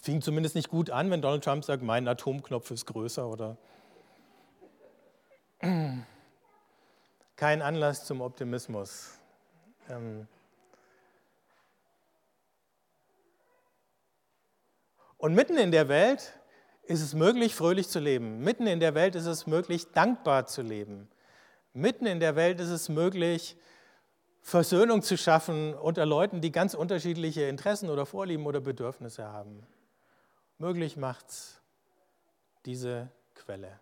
Fing 0.00 0.22
zumindest 0.22 0.54
nicht 0.54 0.70
gut 0.70 0.88
an, 0.88 1.10
wenn 1.10 1.20
Donald 1.20 1.44
Trump 1.44 1.62
sagt, 1.62 1.82
mein 1.82 2.08
Atomknopf 2.08 2.70
ist 2.70 2.86
größer 2.86 3.28
oder 3.28 3.58
kein 7.36 7.60
Anlass 7.60 8.06
zum 8.06 8.22
Optimismus. 8.22 9.18
Ähm 9.90 10.26
Und 15.18 15.34
mitten 15.34 15.56
in 15.56 15.70
der 15.70 15.88
Welt 15.88 16.38
ist 16.84 17.02
es 17.02 17.14
möglich, 17.14 17.54
fröhlich 17.54 17.88
zu 17.88 17.98
leben. 17.98 18.40
Mitten 18.40 18.66
in 18.66 18.80
der 18.80 18.94
Welt 18.94 19.14
ist 19.14 19.26
es 19.26 19.46
möglich, 19.46 19.92
dankbar 19.92 20.46
zu 20.46 20.62
leben. 20.62 21.08
Mitten 21.72 22.06
in 22.06 22.20
der 22.20 22.36
Welt 22.36 22.60
ist 22.60 22.70
es 22.70 22.88
möglich, 22.88 23.56
Versöhnung 24.40 25.02
zu 25.02 25.18
schaffen 25.18 25.74
unter 25.74 26.06
Leuten, 26.06 26.40
die 26.40 26.52
ganz 26.52 26.74
unterschiedliche 26.74 27.42
Interessen 27.42 27.90
oder 27.90 28.06
Vorlieben 28.06 28.46
oder 28.46 28.60
Bedürfnisse 28.60 29.24
haben. 29.24 29.66
Möglich 30.58 30.96
macht 30.96 31.28
es 31.28 31.60
diese 32.64 33.10
Quelle. 33.34 33.80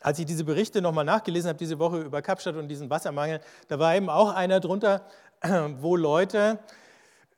Als 0.00 0.18
ich 0.18 0.26
diese 0.26 0.44
Berichte 0.44 0.82
nochmal 0.82 1.04
nachgelesen 1.04 1.48
habe, 1.48 1.58
diese 1.58 1.78
Woche 1.78 2.00
über 2.00 2.22
Kapstadt 2.22 2.56
und 2.56 2.68
diesen 2.68 2.90
Wassermangel, 2.90 3.40
da 3.68 3.78
war 3.78 3.94
eben 3.94 4.10
auch 4.10 4.34
einer 4.34 4.60
drunter, 4.60 5.06
wo 5.78 5.96
Leute 5.96 6.58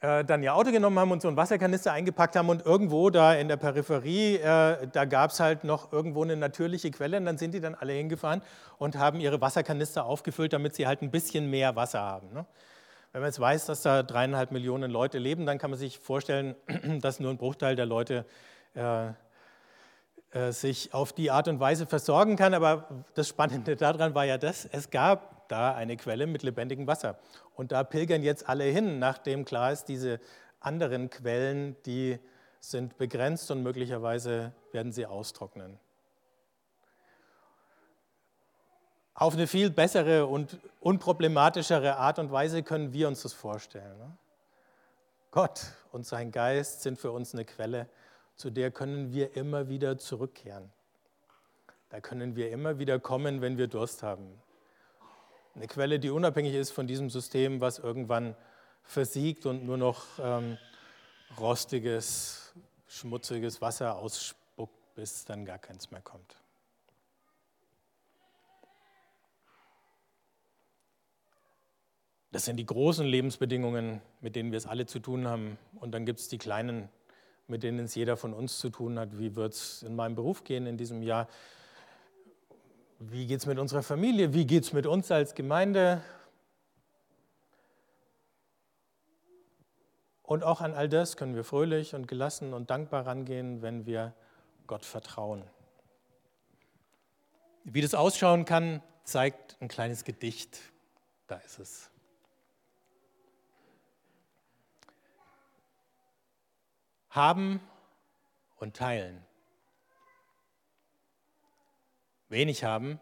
äh, 0.04 0.22
dann 0.22 0.42
ihr 0.42 0.54
Auto 0.54 0.70
genommen 0.70 0.98
haben 0.98 1.12
und 1.12 1.22
so 1.22 1.28
einen 1.28 1.36
Wasserkanister 1.38 1.92
eingepackt 1.92 2.36
haben 2.36 2.50
und 2.50 2.66
irgendwo 2.66 3.08
da 3.08 3.32
in 3.32 3.48
der 3.48 3.56
Peripherie, 3.56 4.36
äh, 4.36 4.86
da 4.92 5.06
gab 5.06 5.30
es 5.30 5.40
halt 5.40 5.64
noch 5.64 5.92
irgendwo 5.92 6.22
eine 6.22 6.36
natürliche 6.36 6.90
Quelle 6.90 7.16
und 7.16 7.24
dann 7.24 7.38
sind 7.38 7.54
die 7.54 7.60
dann 7.60 7.74
alle 7.74 7.94
hingefahren 7.94 8.42
und 8.76 8.98
haben 8.98 9.18
ihre 9.18 9.40
Wasserkanister 9.40 10.04
aufgefüllt, 10.04 10.52
damit 10.52 10.74
sie 10.74 10.86
halt 10.86 11.00
ein 11.00 11.10
bisschen 11.10 11.48
mehr 11.48 11.74
Wasser 11.74 12.00
haben. 12.00 12.34
Ne? 12.34 12.44
Wenn 13.12 13.22
man 13.22 13.28
jetzt 13.28 13.40
weiß, 13.40 13.64
dass 13.64 13.80
da 13.80 14.02
dreieinhalb 14.02 14.50
Millionen 14.50 14.90
Leute 14.90 15.16
leben, 15.16 15.46
dann 15.46 15.56
kann 15.56 15.70
man 15.70 15.78
sich 15.78 15.98
vorstellen, 15.98 16.54
dass 17.00 17.18
nur 17.18 17.30
ein 17.30 17.38
Bruchteil 17.38 17.74
der 17.74 17.86
Leute 17.86 18.26
äh, 18.74 19.06
äh, 20.32 20.52
sich 20.52 20.92
auf 20.92 21.14
die 21.14 21.30
Art 21.30 21.48
und 21.48 21.60
Weise 21.60 21.86
versorgen 21.86 22.36
kann. 22.36 22.52
Aber 22.52 23.04
das 23.14 23.28
Spannende 23.28 23.74
daran 23.74 24.14
war 24.14 24.26
ja 24.26 24.36
das, 24.36 24.66
es 24.66 24.90
gab 24.90 25.33
da 25.48 25.74
eine 25.74 25.96
Quelle 25.96 26.26
mit 26.26 26.42
lebendigem 26.42 26.86
Wasser. 26.86 27.18
Und 27.54 27.72
da 27.72 27.84
pilgern 27.84 28.22
jetzt 28.22 28.48
alle 28.48 28.64
hin, 28.64 28.98
nachdem 28.98 29.44
klar 29.44 29.72
ist, 29.72 29.84
diese 29.84 30.20
anderen 30.60 31.10
Quellen, 31.10 31.76
die 31.84 32.18
sind 32.60 32.96
begrenzt 32.96 33.50
und 33.50 33.62
möglicherweise 33.62 34.52
werden 34.72 34.92
sie 34.92 35.06
austrocknen. 35.06 35.78
Auf 39.12 39.34
eine 39.34 39.46
viel 39.46 39.70
bessere 39.70 40.26
und 40.26 40.58
unproblematischere 40.80 41.96
Art 41.96 42.18
und 42.18 42.32
Weise 42.32 42.62
können 42.62 42.92
wir 42.92 43.06
uns 43.06 43.22
das 43.22 43.32
vorstellen. 43.32 43.96
Ne? 43.98 44.16
Gott 45.30 45.60
und 45.92 46.04
sein 46.04 46.32
Geist 46.32 46.82
sind 46.82 46.98
für 46.98 47.12
uns 47.12 47.32
eine 47.32 47.44
Quelle, 47.44 47.88
zu 48.34 48.50
der 48.50 48.70
können 48.72 49.12
wir 49.12 49.36
immer 49.36 49.68
wieder 49.68 49.98
zurückkehren. 49.98 50.72
Da 51.90 52.00
können 52.00 52.34
wir 52.34 52.50
immer 52.50 52.80
wieder 52.80 52.98
kommen, 52.98 53.40
wenn 53.40 53.56
wir 53.56 53.68
Durst 53.68 54.02
haben. 54.02 54.42
Eine 55.54 55.68
Quelle, 55.68 56.00
die 56.00 56.10
unabhängig 56.10 56.54
ist 56.54 56.72
von 56.72 56.88
diesem 56.88 57.10
System, 57.10 57.60
was 57.60 57.78
irgendwann 57.78 58.34
versiegt 58.82 59.46
und 59.46 59.64
nur 59.64 59.76
noch 59.76 60.04
ähm, 60.18 60.58
rostiges, 61.38 62.52
schmutziges 62.88 63.60
Wasser 63.60 63.96
ausspuckt, 63.96 64.94
bis 64.96 65.24
dann 65.24 65.44
gar 65.44 65.58
keins 65.58 65.92
mehr 65.92 66.02
kommt. 66.02 66.36
Das 72.32 72.46
sind 72.46 72.56
die 72.56 72.66
großen 72.66 73.06
Lebensbedingungen, 73.06 74.02
mit 74.20 74.34
denen 74.34 74.50
wir 74.50 74.56
es 74.56 74.66
alle 74.66 74.86
zu 74.86 74.98
tun 74.98 75.28
haben. 75.28 75.56
Und 75.76 75.92
dann 75.92 76.04
gibt 76.04 76.18
es 76.18 76.26
die 76.26 76.38
kleinen, 76.38 76.88
mit 77.46 77.62
denen 77.62 77.84
es 77.84 77.94
jeder 77.94 78.16
von 78.16 78.34
uns 78.34 78.58
zu 78.58 78.70
tun 78.70 78.98
hat. 78.98 79.20
Wie 79.20 79.36
wird 79.36 79.52
es 79.52 79.84
in 79.84 79.94
meinem 79.94 80.16
Beruf 80.16 80.42
gehen 80.42 80.66
in 80.66 80.76
diesem 80.76 81.00
Jahr? 81.04 81.28
Wie 82.98 83.26
geht 83.26 83.40
es 83.40 83.46
mit 83.46 83.58
unserer 83.58 83.82
Familie? 83.82 84.32
Wie 84.32 84.46
geht 84.46 84.64
es 84.64 84.72
mit 84.72 84.86
uns 84.86 85.10
als 85.10 85.34
Gemeinde? 85.34 86.02
Und 90.22 90.42
auch 90.42 90.60
an 90.60 90.72
all 90.74 90.88
das 90.88 91.16
können 91.16 91.34
wir 91.34 91.44
fröhlich 91.44 91.94
und 91.94 92.08
gelassen 92.08 92.54
und 92.54 92.70
dankbar 92.70 93.06
rangehen, 93.06 93.62
wenn 93.62 93.84
wir 93.84 94.14
Gott 94.66 94.84
vertrauen. 94.84 95.44
Wie 97.64 97.80
das 97.80 97.94
ausschauen 97.94 98.44
kann, 98.44 98.82
zeigt 99.04 99.56
ein 99.60 99.68
kleines 99.68 100.04
Gedicht. 100.04 100.60
Da 101.26 101.36
ist 101.36 101.58
es. 101.58 101.90
Haben 107.10 107.60
und 108.56 108.76
teilen. 108.76 109.24
Wenig 112.34 112.64
haben, 112.64 113.00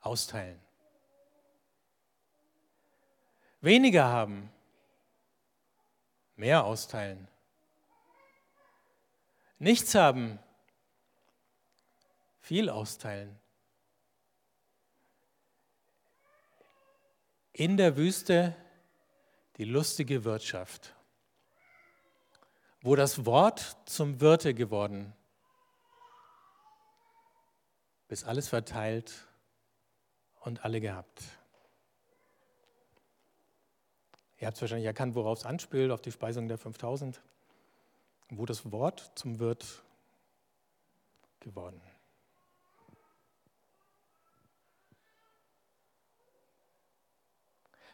austeilen. 0.00 0.60
Weniger 3.60 4.06
haben, 4.08 4.50
mehr 6.34 6.64
austeilen. 6.64 7.28
Nichts 9.60 9.94
haben, 9.94 10.40
viel 12.40 12.68
austeilen. 12.68 13.38
In 17.52 17.76
der 17.76 17.96
Wüste 17.96 18.56
die 19.56 19.66
lustige 19.66 20.24
Wirtschaft, 20.24 20.96
wo 22.82 22.96
das 22.96 23.24
Wort 23.24 23.76
zum 23.84 24.20
Wirte 24.20 24.52
geworden, 24.52 25.14
bis 28.08 28.24
alles 28.24 28.48
verteilt 28.48 29.28
und 30.40 30.64
alle 30.64 30.80
gehabt. 30.80 31.22
Ihr 34.38 34.46
habt 34.46 34.56
es 34.56 34.62
wahrscheinlich 34.62 34.86
erkannt, 34.86 35.14
worauf 35.14 35.38
es 35.38 35.44
anspielt, 35.44 35.90
auf 35.90 36.00
die 36.00 36.12
Speisung 36.12 36.48
der 36.48 36.58
5000, 36.58 37.20
wo 38.30 38.46
das 38.46 38.70
Wort 38.72 39.12
zum 39.14 39.38
Wirt 39.38 39.82
geworden. 41.40 41.80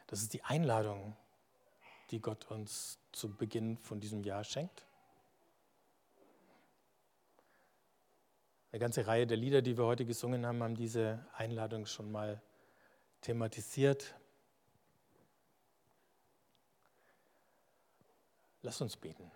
Das 0.07 0.23
ist 0.23 0.35
die 0.35 0.45
Einladung, 0.45 1.17
die 2.11 2.21
Gott 2.21 2.51
uns 2.51 2.99
zu 3.11 3.35
Beginn 3.35 3.79
von 3.79 4.01
diesem 4.01 4.23
Jahr 4.23 4.45
schenkt. 4.45 4.87
Eine 8.75 8.81
ganze 8.81 9.07
Reihe 9.07 9.25
der 9.25 9.37
Lieder, 9.37 9.63
die 9.63 9.79
wir 9.79 9.85
heute 9.85 10.05
gesungen 10.05 10.45
haben, 10.45 10.61
haben 10.61 10.75
diese 10.75 11.25
Einladung 11.35 11.87
schon 11.87 12.11
mal 12.11 12.43
thematisiert. 13.21 14.17
Lass 18.63 18.81
uns 18.81 18.97
beten. 18.97 19.31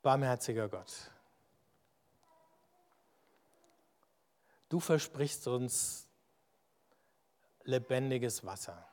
Barmherziger 0.00 0.68
Gott, 0.68 1.10
du 4.68 4.78
versprichst 4.78 5.48
uns 5.48 6.08
lebendiges 7.64 8.44
Wasser. 8.44 8.88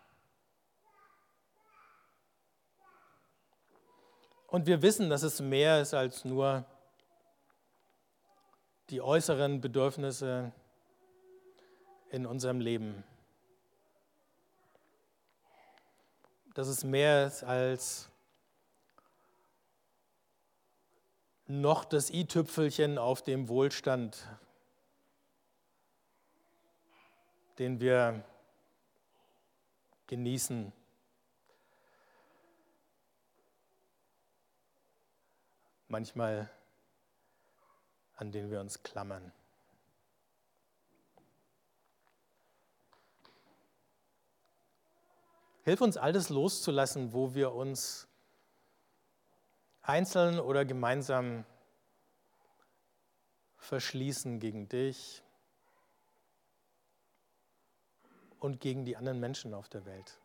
Und 4.56 4.68
wir 4.68 4.82
wissen, 4.82 5.10
dass 5.10 5.24
es 5.24 5.42
mehr 5.42 5.82
ist 5.82 5.94
als 5.94 6.24
nur 6.24 6.64
die 8.90 9.02
äußeren 9.02 9.60
Bedürfnisse 9.60 10.54
in 12.10 12.26
unserem 12.26 12.62
Leben. 12.62 13.04
Dass 16.54 16.70
es 16.70 16.86
mehr 16.86 17.28
ist 17.28 17.44
als 17.44 18.10
noch 21.48 21.84
das 21.84 22.10
i-Tüpfelchen 22.10 22.98
auf 22.98 23.24
dem 23.24 23.50
Wohlstand, 23.50 24.26
den 27.60 27.82
wir 27.82 28.24
genießen. 30.08 30.72
Manchmal 35.88 36.50
an 38.16 38.32
den 38.32 38.50
wir 38.50 38.60
uns 38.60 38.82
klammern. 38.82 39.32
Hilf 45.64 45.82
uns 45.82 45.98
alles 45.98 46.30
loszulassen, 46.30 47.12
wo 47.12 47.34
wir 47.34 47.54
uns 47.54 48.08
einzeln 49.82 50.40
oder 50.40 50.64
gemeinsam 50.64 51.44
verschließen 53.58 54.40
gegen 54.40 54.70
dich 54.70 55.24
und 58.40 58.60
gegen 58.60 58.86
die 58.86 58.96
anderen 58.96 59.20
Menschen 59.20 59.54
auf 59.54 59.68
der 59.68 59.86
Welt. 59.86 60.20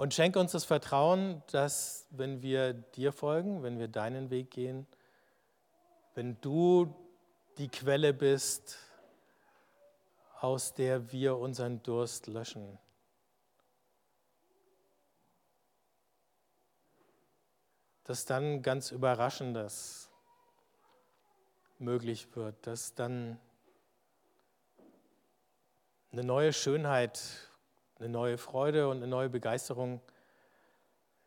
Und 0.00 0.14
schenke 0.14 0.38
uns 0.38 0.52
das 0.52 0.64
Vertrauen, 0.64 1.42
dass 1.50 2.06
wenn 2.08 2.40
wir 2.40 2.72
dir 2.72 3.12
folgen, 3.12 3.62
wenn 3.62 3.78
wir 3.78 3.86
deinen 3.86 4.30
Weg 4.30 4.50
gehen, 4.50 4.86
wenn 6.14 6.40
du 6.40 6.94
die 7.58 7.68
Quelle 7.68 8.14
bist, 8.14 8.78
aus 10.38 10.72
der 10.72 11.12
wir 11.12 11.36
unseren 11.36 11.82
Durst 11.82 12.28
löschen. 12.28 12.78
Dass 18.04 18.24
dann 18.24 18.62
ganz 18.62 18.92
Überraschendes 18.92 20.08
möglich 21.78 22.34
wird, 22.34 22.66
dass 22.66 22.94
dann 22.94 23.38
eine 26.10 26.24
neue 26.24 26.54
Schönheit, 26.54 27.49
eine 28.00 28.08
neue 28.08 28.38
Freude 28.38 28.88
und 28.88 28.96
eine 28.96 29.06
neue 29.06 29.28
Begeisterung 29.28 30.00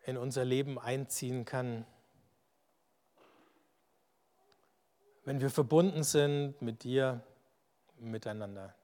in 0.06 0.18
unser 0.18 0.44
Leben 0.44 0.80
einziehen 0.80 1.46
kann. 1.46 1.86
Wenn 5.24 5.40
wir 5.40 5.50
verbunden 5.50 6.04
sind 6.04 6.62
mit 6.62 6.84
dir, 6.84 7.22
miteinander. 7.98 8.76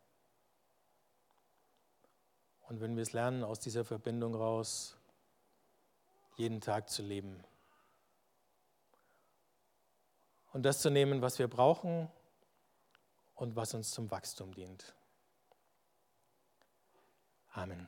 Und 2.62 2.80
wenn 2.80 2.96
wir 2.96 3.02
es 3.02 3.14
lernen, 3.14 3.44
aus 3.44 3.60
dieser 3.60 3.84
Verbindung 3.84 4.36
raus 4.36 4.96
jeden 6.38 6.62
Tag 6.62 6.90
zu 6.90 7.02
leben. 7.02 7.44
Und 10.54 10.64
das 10.64 10.82
zu 10.82 10.90
nehmen, 10.90 11.22
was 11.22 11.40
wir 11.40 11.48
brauchen 11.48 12.10
und 13.36 13.56
was 13.56 13.74
uns 13.74 13.92
zum 13.92 14.10
Wachstum 14.10 14.54
dient. 14.54 14.96
Amen. 17.58 17.88